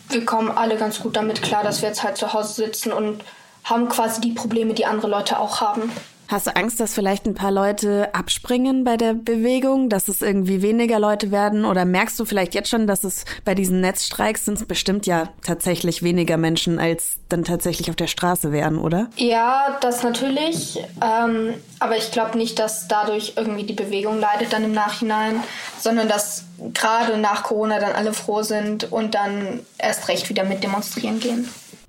wir 0.09 0.25
kommen 0.25 0.53
alle 0.53 0.77
ganz 0.77 1.01
gut 1.01 1.17
damit 1.17 1.43
klar, 1.43 1.65
dass 1.65 1.83
wir 1.83 1.89
jetzt 1.89 2.05
halt 2.05 2.17
zu 2.17 2.33
Hause 2.33 2.53
sitzen 2.53 2.93
und 2.93 3.25
haben 3.65 3.89
quasi 3.89 4.21
die 4.21 4.33
Probleme, 4.33 4.73
die 4.75 4.87
andere 4.87 5.09
Leute 5.09 5.41
auch 5.41 5.61
haben. 5.61 5.91
Hast 6.33 6.47
du 6.47 6.57
Angst, 6.57 6.81
dass 6.81 6.95
vielleicht 6.95 7.27
ein 7.27 7.35
paar 7.35 7.51
Leute 7.51 8.09
abspringen 8.15 8.85
bei 8.85 8.97
der 8.97 9.13
Bewegung, 9.13 9.91
dass 9.91 10.09
es 10.09 10.23
irgendwie 10.23 10.63
weniger 10.63 10.99
Leute 10.99 11.31
werden? 11.31 11.67
Oder 11.67 11.85
merkst 11.85 12.19
du 12.19 12.25
vielleicht 12.25 12.55
jetzt 12.55 12.71
schon, 12.71 12.87
dass 12.87 13.05
es 13.05 13.27
bei 13.45 13.55
diesen 13.55 13.83
Netzstreiks 13.83 14.47
sind 14.47 14.55
es 14.55 14.65
bestimmt 14.65 15.05
ja 15.05 15.29
tatsächlich 15.45 16.03
weniger 16.03 16.39
Menschen, 16.39 16.79
als 16.79 17.17
dann 17.29 17.45
tatsächlich 17.45 17.91
auf 17.91 17.97
der 17.97 18.07
Straße 18.07 18.51
wären, 18.51 18.79
oder? 18.79 19.11
Ja, 19.17 19.77
das 19.83 20.03
natürlich. 20.03 20.83
Ähm, 21.03 21.53
aber 21.81 21.99
ich 21.99 22.11
glaube 22.13 22.39
nicht, 22.39 22.59
dass 22.59 22.89
dadurch 22.89 23.35
irgendwie 23.37 23.65
die 23.65 23.75
Bewegung 23.75 24.19
leidet 24.19 24.55
dann 24.55 24.65
im 24.65 24.73
Nachhinein, 24.73 25.43
sondern 25.79 26.09
dass 26.09 26.45
gerade 26.73 27.19
nach 27.19 27.43
Corona 27.43 27.79
dann 27.79 27.93
alle 27.93 28.15
froh 28.15 28.43
sind 28.43 28.91
und 28.91 29.15
dann 29.15 29.61
erst 29.77 30.09
recht 30.09 30.31
wieder 30.31 30.45
mit 30.45 30.65
demonstrieren 30.65 31.21
gehen. 31.21 31.47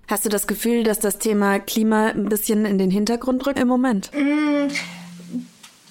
Hast 0.08 0.26
du 0.26 0.30
das 0.30 0.48
Gefühl, 0.48 0.84
dass 0.84 1.00
das 1.00 1.18
Thema 1.18 1.60
Klima 1.60 2.08
ein 2.08 2.26
bisschen 2.26 2.66
in 2.66 2.78
den 2.78 2.92
Hintergrund 2.92 3.48
rückt 3.48 3.60
im 3.60 3.68
Moment? 3.68 4.12
Mm, 4.14 4.68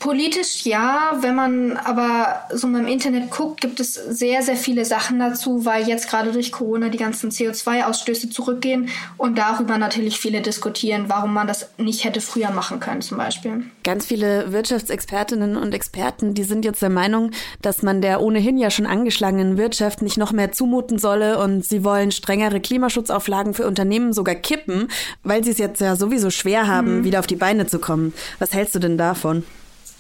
Politisch 0.03 0.65
ja, 0.65 1.17
wenn 1.21 1.37
man 1.37 1.77
aber 1.77 2.41
so 2.53 2.67
mal 2.67 2.81
im 2.81 2.89
Internet 2.89 3.31
guckt, 3.31 3.61
gibt 3.61 3.79
es 3.79 3.95
sehr, 3.95 4.43
sehr 4.43 4.57
viele 4.57 4.85
Sachen 4.85 5.21
dazu, 5.21 5.65
weil 5.65 5.87
jetzt 5.87 6.11
gerade 6.11 6.33
durch 6.33 6.51
Corona 6.51 6.89
die 6.89 6.99
ganzen 6.99 7.31
CO2-Ausstöße 7.31 8.29
zurückgehen 8.29 8.89
und 9.17 9.39
darüber 9.39 9.79
natürlich 9.79 10.19
viele 10.19 10.41
diskutieren, 10.41 11.05
warum 11.07 11.33
man 11.33 11.47
das 11.47 11.69
nicht 11.79 12.03
hätte 12.03 12.21
früher 12.21 12.51
machen 12.51 12.81
können 12.81 13.01
zum 13.01 13.17
Beispiel. 13.17 13.63
Ganz 13.85 14.05
viele 14.05 14.51
Wirtschaftsexpertinnen 14.51 15.57
und 15.57 15.73
Experten, 15.73 16.35
die 16.35 16.43
sind 16.43 16.65
jetzt 16.65 16.83
der 16.83 16.91
Meinung, 16.91 17.31
dass 17.61 17.83
man 17.83 18.03
der 18.03 18.21
ohnehin 18.21 18.59
ja 18.59 18.73
schon 18.73 18.87
angeschlagenen 18.87 19.57
Wirtschaft 19.57 20.03
nicht 20.03 20.19
noch 20.19 20.33
mehr 20.33 20.51
zumuten 20.51 20.99
solle 20.99 21.39
und 21.39 21.65
sie 21.65 21.85
wollen 21.85 22.11
strengere 22.11 22.59
Klimaschutzauflagen 22.59 23.55
für 23.55 23.69
Unternehmen 23.69 24.13
sogar 24.13 24.35
kippen, 24.35 24.89
weil 25.23 25.45
sie 25.45 25.53
es 25.53 25.59
jetzt 25.59 25.81
ja 25.81 25.95
sowieso 25.95 26.31
schwer 26.31 26.67
haben, 26.67 26.99
mhm. 26.99 27.05
wieder 27.05 27.21
auf 27.21 27.29
die 27.29 27.37
Beine 27.37 27.69
zu 27.69 27.79
kommen. 27.79 28.13
Was 28.41 28.53
hältst 28.53 28.75
du 28.75 28.81
denn 28.81 28.99
davon? 28.99 29.45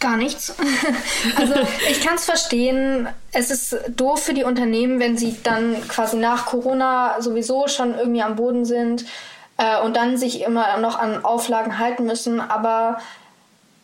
Gar 0.03 0.17
nichts. 0.17 0.53
also 1.37 1.55
ich 1.89 2.01
kann 2.05 2.17
es 2.17 2.25
verstehen. 2.25 3.07
Es 3.31 3.53
ist 3.53 3.77
doof 3.89 4.21
für 4.21 4.35
die 4.35 4.43
Unternehmen, 4.43 4.99
wenn 4.99 5.17
sie 5.17 5.37
dann 5.45 5.77
quasi 5.87 6.17
nach 6.17 6.47
Corona 6.47 7.23
sowieso 7.23 7.69
schon 7.69 7.97
irgendwie 7.97 8.21
am 8.21 8.35
Boden 8.35 8.65
sind 8.65 9.05
äh, 9.59 9.81
und 9.81 9.97
dann 9.97 10.17
sich 10.17 10.43
immer 10.43 10.77
noch 10.79 10.99
an 10.99 11.25
Auflagen 11.25 11.79
halten 11.79 12.05
müssen. 12.05 12.41
Aber 12.41 12.99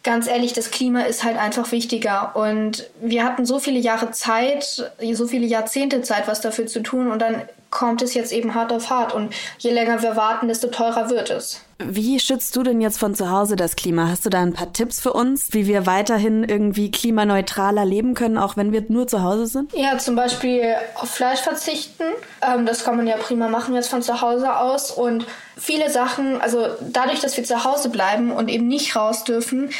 ganz 0.02 0.26
ehrlich, 0.26 0.52
das 0.52 0.72
Klima 0.72 1.02
ist 1.02 1.22
halt 1.22 1.38
einfach 1.38 1.70
wichtiger. 1.70 2.34
Und 2.34 2.90
wir 3.00 3.22
hatten 3.22 3.46
so 3.46 3.60
viele 3.60 3.78
Jahre 3.78 4.10
Zeit, 4.10 4.90
so 5.12 5.28
viele 5.28 5.46
Jahrzehnte 5.46 6.02
Zeit, 6.02 6.26
was 6.26 6.40
dafür 6.40 6.66
zu 6.66 6.82
tun. 6.82 7.12
Und 7.12 7.22
dann 7.22 7.42
kommt 7.70 8.02
es 8.02 8.14
jetzt 8.14 8.32
eben 8.32 8.56
hart 8.56 8.72
auf 8.72 8.90
hart. 8.90 9.14
Und 9.14 9.32
je 9.60 9.70
länger 9.70 10.02
wir 10.02 10.16
warten, 10.16 10.48
desto 10.48 10.66
teurer 10.66 11.10
wird 11.10 11.30
es. 11.30 11.60
Wie 11.80 12.18
schützt 12.18 12.56
du 12.56 12.64
denn 12.64 12.80
jetzt 12.80 12.98
von 12.98 13.14
zu 13.14 13.30
Hause 13.30 13.54
das 13.54 13.76
Klima? 13.76 14.08
Hast 14.08 14.26
du 14.26 14.30
da 14.30 14.40
ein 14.40 14.52
paar 14.52 14.72
Tipps 14.72 14.98
für 14.98 15.12
uns, 15.12 15.52
wie 15.52 15.68
wir 15.68 15.86
weiterhin 15.86 16.42
irgendwie 16.42 16.90
klimaneutraler 16.90 17.84
leben 17.84 18.14
können, 18.14 18.36
auch 18.36 18.56
wenn 18.56 18.72
wir 18.72 18.84
nur 18.88 19.06
zu 19.06 19.22
Hause 19.22 19.46
sind? 19.46 19.72
Ja, 19.74 19.96
zum 19.96 20.16
Beispiel 20.16 20.74
auf 20.96 21.08
Fleisch 21.08 21.38
verzichten. 21.38 22.02
Ähm, 22.42 22.66
das 22.66 22.82
kann 22.82 22.96
man 22.96 23.06
ja 23.06 23.16
prima 23.16 23.48
machen 23.48 23.76
jetzt 23.76 23.90
von 23.90 24.02
zu 24.02 24.20
Hause 24.20 24.56
aus. 24.56 24.90
Und 24.90 25.24
viele 25.56 25.88
Sachen, 25.88 26.40
also 26.40 26.66
dadurch, 26.80 27.20
dass 27.20 27.36
wir 27.36 27.44
zu 27.44 27.62
Hause 27.62 27.90
bleiben 27.90 28.32
und 28.32 28.48
eben 28.48 28.66
nicht 28.66 28.96
raus 28.96 29.22
dürfen, 29.22 29.70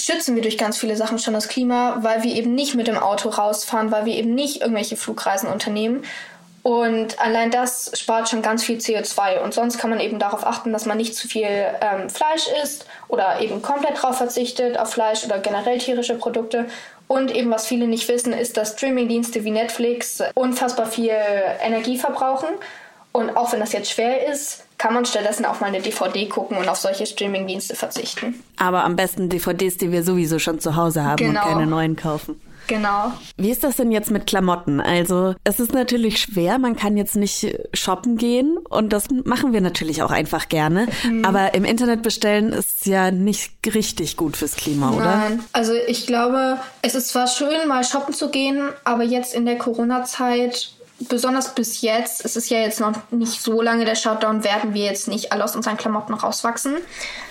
schützen 0.00 0.34
wir 0.34 0.42
durch 0.42 0.58
ganz 0.58 0.76
viele 0.76 0.96
Sachen 0.96 1.20
schon 1.20 1.34
das 1.34 1.46
Klima, 1.46 1.98
weil 2.00 2.24
wir 2.24 2.34
eben 2.34 2.56
nicht 2.56 2.74
mit 2.74 2.88
dem 2.88 2.98
Auto 2.98 3.28
rausfahren, 3.28 3.92
weil 3.92 4.04
wir 4.04 4.14
eben 4.14 4.34
nicht 4.34 4.62
irgendwelche 4.62 4.96
Flugreisen 4.96 5.48
unternehmen. 5.48 6.02
Und 6.66 7.20
allein 7.20 7.52
das 7.52 7.92
spart 7.94 8.28
schon 8.28 8.42
ganz 8.42 8.64
viel 8.64 8.78
CO2. 8.78 9.38
Und 9.38 9.54
sonst 9.54 9.78
kann 9.78 9.88
man 9.88 10.00
eben 10.00 10.18
darauf 10.18 10.44
achten, 10.44 10.72
dass 10.72 10.84
man 10.84 10.96
nicht 10.96 11.14
zu 11.14 11.28
viel 11.28 11.46
ähm, 11.46 12.10
Fleisch 12.10 12.48
isst 12.60 12.86
oder 13.06 13.40
eben 13.40 13.62
komplett 13.62 14.02
drauf 14.02 14.16
verzichtet 14.16 14.76
auf 14.76 14.90
Fleisch 14.90 15.24
oder 15.24 15.38
generell 15.38 15.78
tierische 15.78 16.16
Produkte. 16.16 16.66
Und 17.06 17.32
eben, 17.32 17.52
was 17.52 17.68
viele 17.68 17.86
nicht 17.86 18.08
wissen, 18.08 18.32
ist, 18.32 18.56
dass 18.56 18.72
Streamingdienste 18.72 19.44
wie 19.44 19.52
Netflix 19.52 20.20
unfassbar 20.34 20.86
viel 20.86 21.14
Energie 21.62 21.98
verbrauchen. 21.98 22.48
Und 23.12 23.36
auch 23.36 23.52
wenn 23.52 23.60
das 23.60 23.72
jetzt 23.72 23.92
schwer 23.92 24.26
ist, 24.26 24.64
kann 24.76 24.92
man 24.92 25.04
stattdessen 25.04 25.44
auch 25.44 25.60
mal 25.60 25.68
eine 25.68 25.80
DVD 25.80 26.26
gucken 26.26 26.56
und 26.58 26.68
auf 26.68 26.78
solche 26.78 27.06
Streamingdienste 27.06 27.76
verzichten. 27.76 28.42
Aber 28.56 28.82
am 28.82 28.96
besten 28.96 29.28
DVDs, 29.28 29.76
die 29.76 29.92
wir 29.92 30.02
sowieso 30.02 30.40
schon 30.40 30.58
zu 30.58 30.74
Hause 30.74 31.04
haben 31.04 31.18
genau. 31.18 31.44
und 31.44 31.48
keine 31.48 31.66
neuen 31.68 31.94
kaufen. 31.94 32.40
Genau. 32.66 33.12
Wie 33.36 33.50
ist 33.50 33.64
das 33.64 33.76
denn 33.76 33.92
jetzt 33.92 34.10
mit 34.10 34.26
Klamotten? 34.26 34.80
Also 34.80 35.34
es 35.44 35.60
ist 35.60 35.72
natürlich 35.72 36.20
schwer, 36.20 36.58
man 36.58 36.76
kann 36.76 36.96
jetzt 36.96 37.16
nicht 37.16 37.56
shoppen 37.74 38.16
gehen 38.16 38.58
und 38.68 38.92
das 38.92 39.04
machen 39.24 39.52
wir 39.52 39.60
natürlich 39.60 40.02
auch 40.02 40.10
einfach 40.10 40.48
gerne. 40.48 40.88
Mhm. 41.04 41.24
Aber 41.24 41.54
im 41.54 41.64
Internet 41.64 42.02
bestellen 42.02 42.52
ist 42.52 42.86
ja 42.86 43.10
nicht 43.10 43.52
richtig 43.74 44.16
gut 44.16 44.36
fürs 44.36 44.56
Klima, 44.56 44.90
oder? 44.90 45.16
Nein. 45.16 45.44
Also 45.52 45.72
ich 45.86 46.06
glaube, 46.06 46.58
es 46.82 46.94
ist 46.94 47.08
zwar 47.08 47.26
schön, 47.26 47.68
mal 47.68 47.84
shoppen 47.84 48.14
zu 48.14 48.30
gehen, 48.30 48.68
aber 48.84 49.02
jetzt 49.02 49.34
in 49.34 49.46
der 49.46 49.58
Corona-Zeit 49.58 50.72
besonders 51.08 51.54
bis 51.54 51.82
jetzt, 51.82 52.24
es 52.24 52.36
ist 52.36 52.48
ja 52.50 52.58
jetzt 52.60 52.80
noch 52.80 52.92
nicht 53.10 53.42
so 53.42 53.60
lange 53.60 53.84
der 53.84 53.96
Shutdown, 53.96 54.44
werden 54.44 54.72
wir 54.74 54.84
jetzt 54.84 55.08
nicht 55.08 55.32
alle 55.32 55.44
aus 55.44 55.54
unseren 55.54 55.76
Klamotten 55.76 56.14
rauswachsen. 56.14 56.76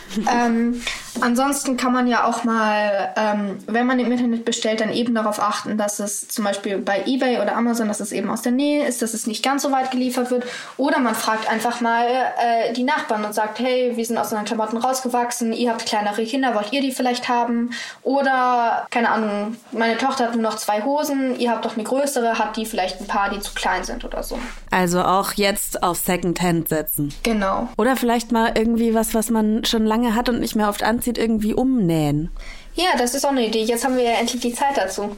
ähm, 0.32 0.82
ansonsten 1.22 1.78
kann 1.78 1.94
man 1.94 2.08
ja 2.08 2.26
auch 2.26 2.44
mal, 2.44 3.14
ähm, 3.16 3.58
wenn 3.68 3.86
man 3.86 4.00
im 4.00 4.12
Internet 4.12 4.46
bestellt, 4.46 4.82
dann 4.82 4.92
eben 4.92 5.16
darauf 5.16 5.40
achten, 5.40 5.78
dass 5.78 6.00
es 6.00 6.28
zum 6.28 6.46
Beispiel 6.46 6.78
bei 6.78 7.04
eBay 7.06 7.40
oder 7.42 7.56
Amazon, 7.56 7.88
dass 7.88 8.00
es 8.00 8.12
eben 8.12 8.30
aus 8.30 8.42
der 8.42 8.52
Nähe 8.52 8.86
ist, 8.86 9.02
dass 9.02 9.14
es 9.14 9.28
nicht 9.28 9.44
ganz 9.44 9.64
so 9.64 9.72
weit 9.72 9.92
geliefert 9.92 10.32
wird. 10.32 10.46
Oder 10.78 11.00
man 11.00 11.16
fragt 11.16 11.50
einfach 11.50 11.82
mal 11.82 12.06
äh, 12.06 12.74
die 12.74 12.84
Nachbarn 12.84 13.26
und 13.26 13.34
sagt, 13.34 13.60
hey, 13.60 13.94
wir 13.96 14.06
sind 14.06 14.18
aus 14.18 14.32
unseren 14.32 14.46
Klamotten 14.46 14.78
rausgewachsen, 14.78 15.54
ihr 15.54 15.72
habt 15.72 15.86
kleinere 15.86 16.24
Kinder, 16.26 16.56
wollt 16.56 16.72
ihr 16.72 16.82
die 16.82 16.92
vielleicht 16.92 17.30
haben? 17.30 17.72
Oder, 18.04 18.88
keine 18.90 19.10
Ahnung, 19.10 19.56
meine 19.72 19.98
Tochter 19.98 20.26
hat 20.26 20.34
nur 20.34 20.44
noch 20.44 20.58
zwei 20.58 20.84
Hosen, 20.84 21.40
ihr 21.40 21.52
habt 21.52 21.66
doch 21.66 21.76
eine 21.76 21.84
größere, 21.84 22.40
hat 22.40 22.58
die 22.58 22.66
vielleicht 22.66 23.02
ein 23.02 23.08
paar, 23.08 23.30
die 23.30 23.40
zu 23.40 23.54
klein 23.54 23.84
sind 23.84 24.06
oder 24.06 24.24
so. 24.24 24.38
Also 24.72 25.02
auch 25.02 25.34
jetzt 25.34 25.84
auf 25.84 25.98
Secondhand 25.98 26.70
setzen. 26.70 27.14
Genau. 27.24 27.70
Oder 27.78 27.96
vielleicht 27.96 28.32
mal 28.32 28.52
irgendwie 28.56 28.94
was, 28.94 29.14
was 29.14 29.30
man 29.30 29.64
schon 29.66 29.86
lange 29.86 29.95
hat 30.04 30.30
und 30.30 30.40
nicht 30.40 30.56
mehr 30.56 30.70
oft 30.70 30.84
anzieht, 30.84 31.18
irgendwie 31.18 31.54
umnähen. 31.54 32.30
Ja, 32.75 32.98
das 32.98 33.16
ist 33.16 33.25
auch 33.25 33.32
eine 33.32 33.48
Idee. 33.48 33.64
Jetzt 33.64 33.86
haben 33.86 33.96
wir 33.96 34.04
ja 34.04 34.20
endlich 34.20 34.42
die 34.42 34.54
Zeit 34.54 34.78
dazu. 34.78 35.16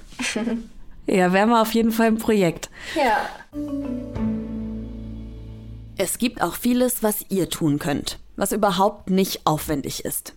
ja, 1.08 1.34
wäre 1.34 1.48
mal 1.48 1.62
auf 1.62 1.74
jeden 1.74 1.92
Fall 1.92 2.08
ein 2.08 2.18
Projekt. 2.18 2.70
Ja. 2.96 3.28
Es 5.98 6.20
gibt 6.20 6.42
auch 6.42 6.56
vieles, 6.56 7.02
was 7.02 7.26
ihr 7.30 7.50
tun 7.50 7.80
könnt, 7.80 8.20
was 8.36 8.52
überhaupt 8.52 9.10
nicht 9.10 9.42
aufwendig 9.46 10.06
ist. 10.06 10.34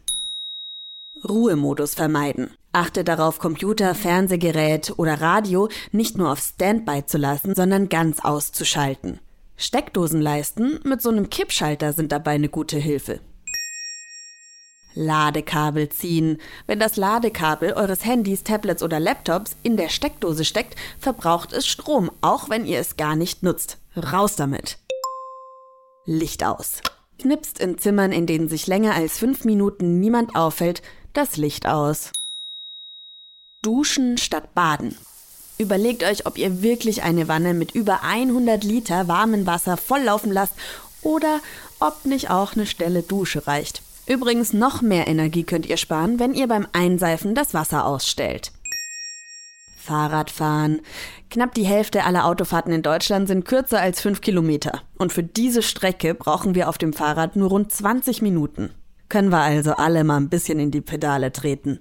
Ruhemodus 1.28 1.94
vermeiden. 1.94 2.50
Achte 2.73 3.04
darauf, 3.04 3.38
Computer, 3.38 3.94
Fernsehgerät 3.94 4.94
oder 4.97 5.20
Radio 5.20 5.68
nicht 5.92 6.16
nur 6.16 6.32
auf 6.32 6.38
Standby 6.38 7.04
zu 7.04 7.18
lassen, 7.18 7.54
sondern 7.54 7.88
ganz 7.88 8.20
auszuschalten. 8.20 9.18
Steckdosenleisten 9.56 10.80
mit 10.85 11.02
so 11.02 11.11
einem 11.11 11.28
Kippschalter 11.28 11.92
sind 11.92 12.12
dabei 12.12 12.32
eine 12.32 12.49
gute 12.49 12.78
Hilfe. 12.78 13.20
Ladekabel 14.94 15.88
ziehen. 15.88 16.38
Wenn 16.66 16.80
das 16.80 16.97
Ladekabel 16.97 17.73
eures 17.73 18.04
Handys, 18.04 18.44
Tablets 18.44 18.82
oder 18.82 19.00
Laptops 19.00 19.56
in 19.62 19.76
der 19.76 19.88
Steckdose 19.88 20.44
steckt, 20.44 20.76
verbraucht 20.99 21.52
es 21.52 21.66
Strom, 21.66 22.11
auch 22.20 22.49
wenn 22.49 22.66
ihr 22.66 22.78
es 22.80 22.97
gar 22.97 23.16
nicht 23.16 23.42
nutzt. 23.42 23.78
Raus 23.97 24.37
damit. 24.37 24.78
Licht 26.06 26.44
aus. 26.44 26.80
Knipst 27.18 27.61
in 27.61 27.78
Zimmern, 27.78 28.12
in 28.12 28.26
denen 28.26 28.48
sich 28.48 28.66
länger 28.66 28.94
als 28.94 29.18
fünf 29.18 29.44
Minuten 29.44 30.00
niemand 30.00 30.35
auffällt, 30.35 30.83
das 31.12 31.37
Licht 31.37 31.66
aus. 31.66 32.12
Duschen 33.62 34.16
statt 34.16 34.55
Baden. 34.55 34.96
Überlegt 35.59 36.03
euch, 36.03 36.24
ob 36.24 36.38
ihr 36.38 36.62
wirklich 36.62 37.03
eine 37.03 37.29
Wanne 37.29 37.53
mit 37.53 37.72
über 37.72 38.03
100 38.03 38.64
Liter 38.64 39.09
warmem 39.09 39.46
Wasser 39.46 39.76
volllaufen 39.76 40.33
lasst 40.33 40.55
oder 41.03 41.40
ob 41.79 42.07
nicht 42.07 42.31
auch 42.31 42.55
eine 42.55 42.64
Stelle 42.64 43.03
Dusche 43.03 43.46
reicht. 43.46 43.83
Übrigens 44.11 44.53
noch 44.53 44.83
mehr 44.83 45.07
Energie 45.07 45.44
könnt 45.44 45.66
ihr 45.66 45.77
sparen, 45.77 46.18
wenn 46.18 46.35
ihr 46.35 46.49
beim 46.49 46.66
Einseifen 46.73 47.37
das 47.37 47.55
Wasser 47.55 47.87
ausstellt. 47.87 48.51
Fahrradfahren. 49.79 50.81
Knapp 51.31 51.55
die 51.55 51.64
Hälfte 51.64 52.03
aller 52.03 52.27
Autofahrten 52.27 52.73
in 52.73 52.83
Deutschland 52.83 53.29
sind 53.29 53.44
kürzer 53.44 53.81
als 53.81 54.01
5 54.01 54.20
Kilometer. 54.20 54.83
Und 54.99 55.12
für 55.12 55.23
diese 55.23 55.62
Strecke 55.62 56.14
brauchen 56.14 56.57
wir 56.57 56.68
auf 56.68 56.77
dem 56.77 56.92
Fahrrad 56.92 57.37
nur 57.37 57.51
rund 57.51 57.70
20 57.70 58.20
Minuten. 58.20 58.70
Können 59.09 59.31
wir 59.31 59.42
also 59.42 59.75
alle 59.75 60.03
mal 60.03 60.16
ein 60.16 60.29
bisschen 60.29 60.59
in 60.59 60.73
die 60.73 60.81
Pedale 60.81 61.31
treten. 61.31 61.79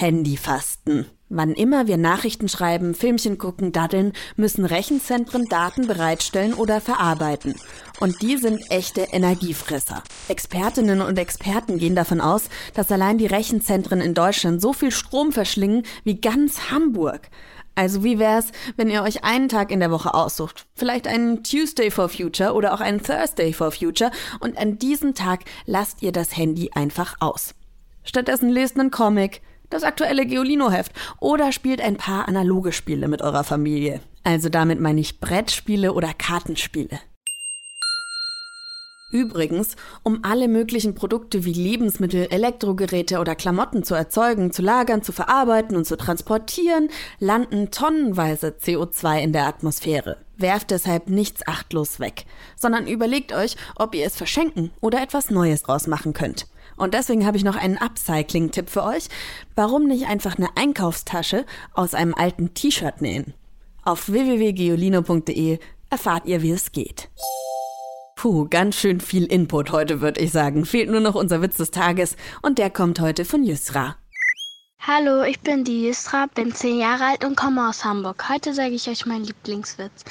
Handyfasten. 0.00 1.04
Wann 1.28 1.52
immer 1.52 1.86
wir 1.86 1.98
Nachrichten 1.98 2.48
schreiben, 2.48 2.94
Filmchen 2.94 3.36
gucken, 3.36 3.70
daddeln, 3.70 4.14
müssen 4.34 4.64
Rechenzentren 4.64 5.44
Daten 5.44 5.86
bereitstellen 5.86 6.54
oder 6.54 6.80
verarbeiten. 6.80 7.54
Und 8.00 8.22
die 8.22 8.38
sind 8.38 8.70
echte 8.70 9.02
Energiefresser. 9.02 10.02
Expertinnen 10.28 11.02
und 11.02 11.18
Experten 11.18 11.78
gehen 11.78 11.94
davon 11.94 12.22
aus, 12.22 12.48
dass 12.72 12.90
allein 12.90 13.18
die 13.18 13.26
Rechenzentren 13.26 14.00
in 14.00 14.14
Deutschland 14.14 14.62
so 14.62 14.72
viel 14.72 14.90
Strom 14.90 15.32
verschlingen 15.32 15.82
wie 16.02 16.18
ganz 16.18 16.70
Hamburg. 16.70 17.28
Also 17.74 18.02
wie 18.02 18.18
wär's, 18.18 18.46
wenn 18.76 18.88
ihr 18.88 19.02
euch 19.02 19.22
einen 19.22 19.50
Tag 19.50 19.70
in 19.70 19.80
der 19.80 19.90
Woche 19.90 20.14
aussucht? 20.14 20.66
Vielleicht 20.74 21.06
einen 21.06 21.44
Tuesday 21.44 21.90
for 21.90 22.08
Future 22.08 22.54
oder 22.54 22.72
auch 22.72 22.80
einen 22.80 23.02
Thursday 23.02 23.52
for 23.52 23.70
Future 23.70 24.10
und 24.40 24.56
an 24.56 24.78
diesem 24.78 25.14
Tag 25.14 25.44
lasst 25.66 26.02
ihr 26.02 26.10
das 26.10 26.36
Handy 26.36 26.70
einfach 26.74 27.16
aus. 27.20 27.54
Stattdessen 28.02 28.48
lest 28.48 28.80
einen 28.80 28.90
Comic, 28.90 29.42
das 29.70 29.84
aktuelle 29.84 30.26
Geolino-Heft 30.26 30.92
oder 31.20 31.52
spielt 31.52 31.80
ein 31.80 31.96
paar 31.96 32.28
analoge 32.28 32.72
Spiele 32.72 33.08
mit 33.08 33.22
eurer 33.22 33.44
Familie. 33.44 34.00
Also 34.24 34.48
damit 34.48 34.80
meine 34.80 35.00
ich 35.00 35.20
Brettspiele 35.20 35.92
oder 35.94 36.12
Kartenspiele. 36.12 37.00
Übrigens, 39.12 39.74
um 40.04 40.20
alle 40.22 40.46
möglichen 40.46 40.94
Produkte 40.94 41.44
wie 41.44 41.52
Lebensmittel, 41.52 42.28
Elektrogeräte 42.30 43.18
oder 43.18 43.34
Klamotten 43.34 43.82
zu 43.82 43.94
erzeugen, 43.94 44.52
zu 44.52 44.62
lagern, 44.62 45.02
zu 45.02 45.10
verarbeiten 45.10 45.76
und 45.76 45.84
zu 45.84 45.96
transportieren, 45.96 46.90
landen 47.18 47.72
tonnenweise 47.72 48.54
CO2 48.60 49.20
in 49.20 49.32
der 49.32 49.46
Atmosphäre. 49.46 50.18
Werft 50.36 50.70
deshalb 50.70 51.08
nichts 51.08 51.46
achtlos 51.46 51.98
weg, 51.98 52.24
sondern 52.56 52.86
überlegt 52.86 53.32
euch, 53.32 53.56
ob 53.74 53.96
ihr 53.96 54.06
es 54.06 54.16
verschenken 54.16 54.70
oder 54.80 55.02
etwas 55.02 55.28
Neues 55.28 55.64
draus 55.64 55.88
machen 55.88 56.12
könnt. 56.12 56.46
Und 56.80 56.94
deswegen 56.94 57.26
habe 57.26 57.36
ich 57.36 57.44
noch 57.44 57.56
einen 57.56 57.76
Upcycling-Tipp 57.76 58.70
für 58.70 58.82
euch. 58.82 59.08
Warum 59.54 59.86
nicht 59.86 60.06
einfach 60.06 60.38
eine 60.38 60.48
Einkaufstasche 60.56 61.44
aus 61.74 61.92
einem 61.92 62.14
alten 62.14 62.54
T-Shirt 62.54 63.02
nähen? 63.02 63.34
Auf 63.84 64.10
www.geolino.de 64.10 65.58
erfahrt 65.90 66.24
ihr, 66.24 66.40
wie 66.40 66.52
es 66.52 66.72
geht. 66.72 67.10
Puh, 68.16 68.46
ganz 68.48 68.76
schön 68.76 69.00
viel 69.00 69.26
Input 69.26 69.72
heute, 69.72 70.00
würde 70.00 70.22
ich 70.22 70.32
sagen. 70.32 70.64
Fehlt 70.64 70.90
nur 70.90 71.00
noch 71.00 71.14
unser 71.14 71.42
Witz 71.42 71.58
des 71.58 71.70
Tages 71.70 72.16
und 72.40 72.56
der 72.56 72.70
kommt 72.70 72.98
heute 72.98 73.26
von 73.26 73.44
Yusra. 73.44 73.96
Hallo, 74.80 75.22
ich 75.22 75.40
bin 75.40 75.64
die 75.64 75.86
Yusra, 75.86 76.28
bin 76.34 76.54
zehn 76.54 76.78
Jahre 76.78 77.04
alt 77.04 77.26
und 77.26 77.36
komme 77.36 77.68
aus 77.68 77.84
Hamburg. 77.84 78.26
Heute 78.30 78.54
sage 78.54 78.74
ich 78.74 78.88
euch 78.88 79.04
meinen 79.04 79.24
Lieblingswitz. 79.24 80.04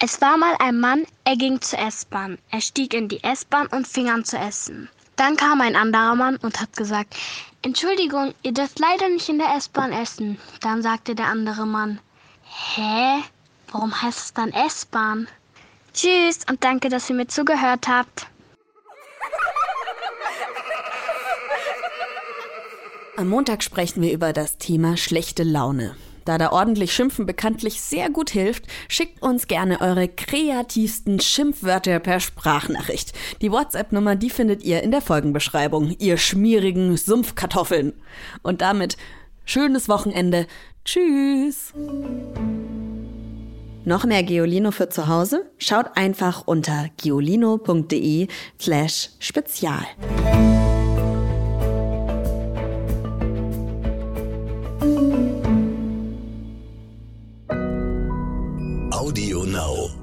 Es 0.00 0.20
war 0.20 0.36
mal 0.36 0.56
ein 0.58 0.80
Mann, 0.80 1.04
er 1.22 1.36
ging 1.36 1.60
zur 1.60 1.78
S-Bahn. 1.78 2.38
Er 2.50 2.60
stieg 2.60 2.92
in 2.92 3.06
die 3.06 3.22
S-Bahn 3.22 3.68
und 3.68 3.86
fing 3.86 4.10
an 4.10 4.24
zu 4.24 4.36
essen. 4.36 4.88
Dann 5.18 5.36
kam 5.36 5.60
ein 5.60 5.76
anderer 5.76 6.14
Mann 6.14 6.36
und 6.36 6.60
hat 6.60 6.74
gesagt, 6.76 7.16
Entschuldigung, 7.62 8.34
ihr 8.44 8.52
dürft 8.52 8.78
leider 8.78 9.08
nicht 9.08 9.28
in 9.28 9.38
der 9.38 9.54
S-Bahn 9.56 9.92
essen. 9.92 10.38
Dann 10.60 10.80
sagte 10.80 11.14
der 11.16 11.26
andere 11.26 11.66
Mann, 11.66 11.98
Hä? 12.44 13.22
Warum 13.72 14.00
heißt 14.00 14.18
es 14.18 14.32
dann 14.32 14.52
S-Bahn? 14.52 15.28
Tschüss 15.92 16.40
und 16.48 16.62
danke, 16.62 16.88
dass 16.88 17.10
ihr 17.10 17.16
mir 17.16 17.26
zugehört 17.26 17.88
habt. 17.88 18.26
Am 23.16 23.28
Montag 23.28 23.64
sprechen 23.64 24.00
wir 24.00 24.12
über 24.12 24.32
das 24.32 24.58
Thema 24.58 24.96
schlechte 24.96 25.42
Laune. 25.42 25.96
Da 26.28 26.36
da 26.36 26.52
ordentlich 26.52 26.92
Schimpfen 26.92 27.24
bekanntlich 27.24 27.80
sehr 27.80 28.10
gut 28.10 28.28
hilft, 28.28 28.66
schickt 28.86 29.22
uns 29.22 29.46
gerne 29.46 29.80
eure 29.80 30.08
kreativsten 30.08 31.20
Schimpfwörter 31.20 32.00
per 32.00 32.20
Sprachnachricht. 32.20 33.14
Die 33.40 33.50
WhatsApp-Nummer, 33.50 34.14
die 34.14 34.28
findet 34.28 34.62
ihr 34.62 34.82
in 34.82 34.90
der 34.90 35.00
Folgenbeschreibung, 35.00 35.96
ihr 35.98 36.18
schmierigen 36.18 36.94
Sumpfkartoffeln. 36.98 37.94
Und 38.42 38.60
damit 38.60 38.98
schönes 39.46 39.88
Wochenende. 39.88 40.46
Tschüss! 40.84 41.72
Noch 43.86 44.04
mehr 44.04 44.22
Geolino 44.22 44.70
für 44.70 44.90
zu 44.90 45.08
Hause? 45.08 45.50
Schaut 45.56 45.96
einfach 45.96 46.42
unter 46.46 46.90
geolino.de 47.02 48.28
slash 48.60 49.12
spezial. 49.18 49.86
Now. 59.58 59.97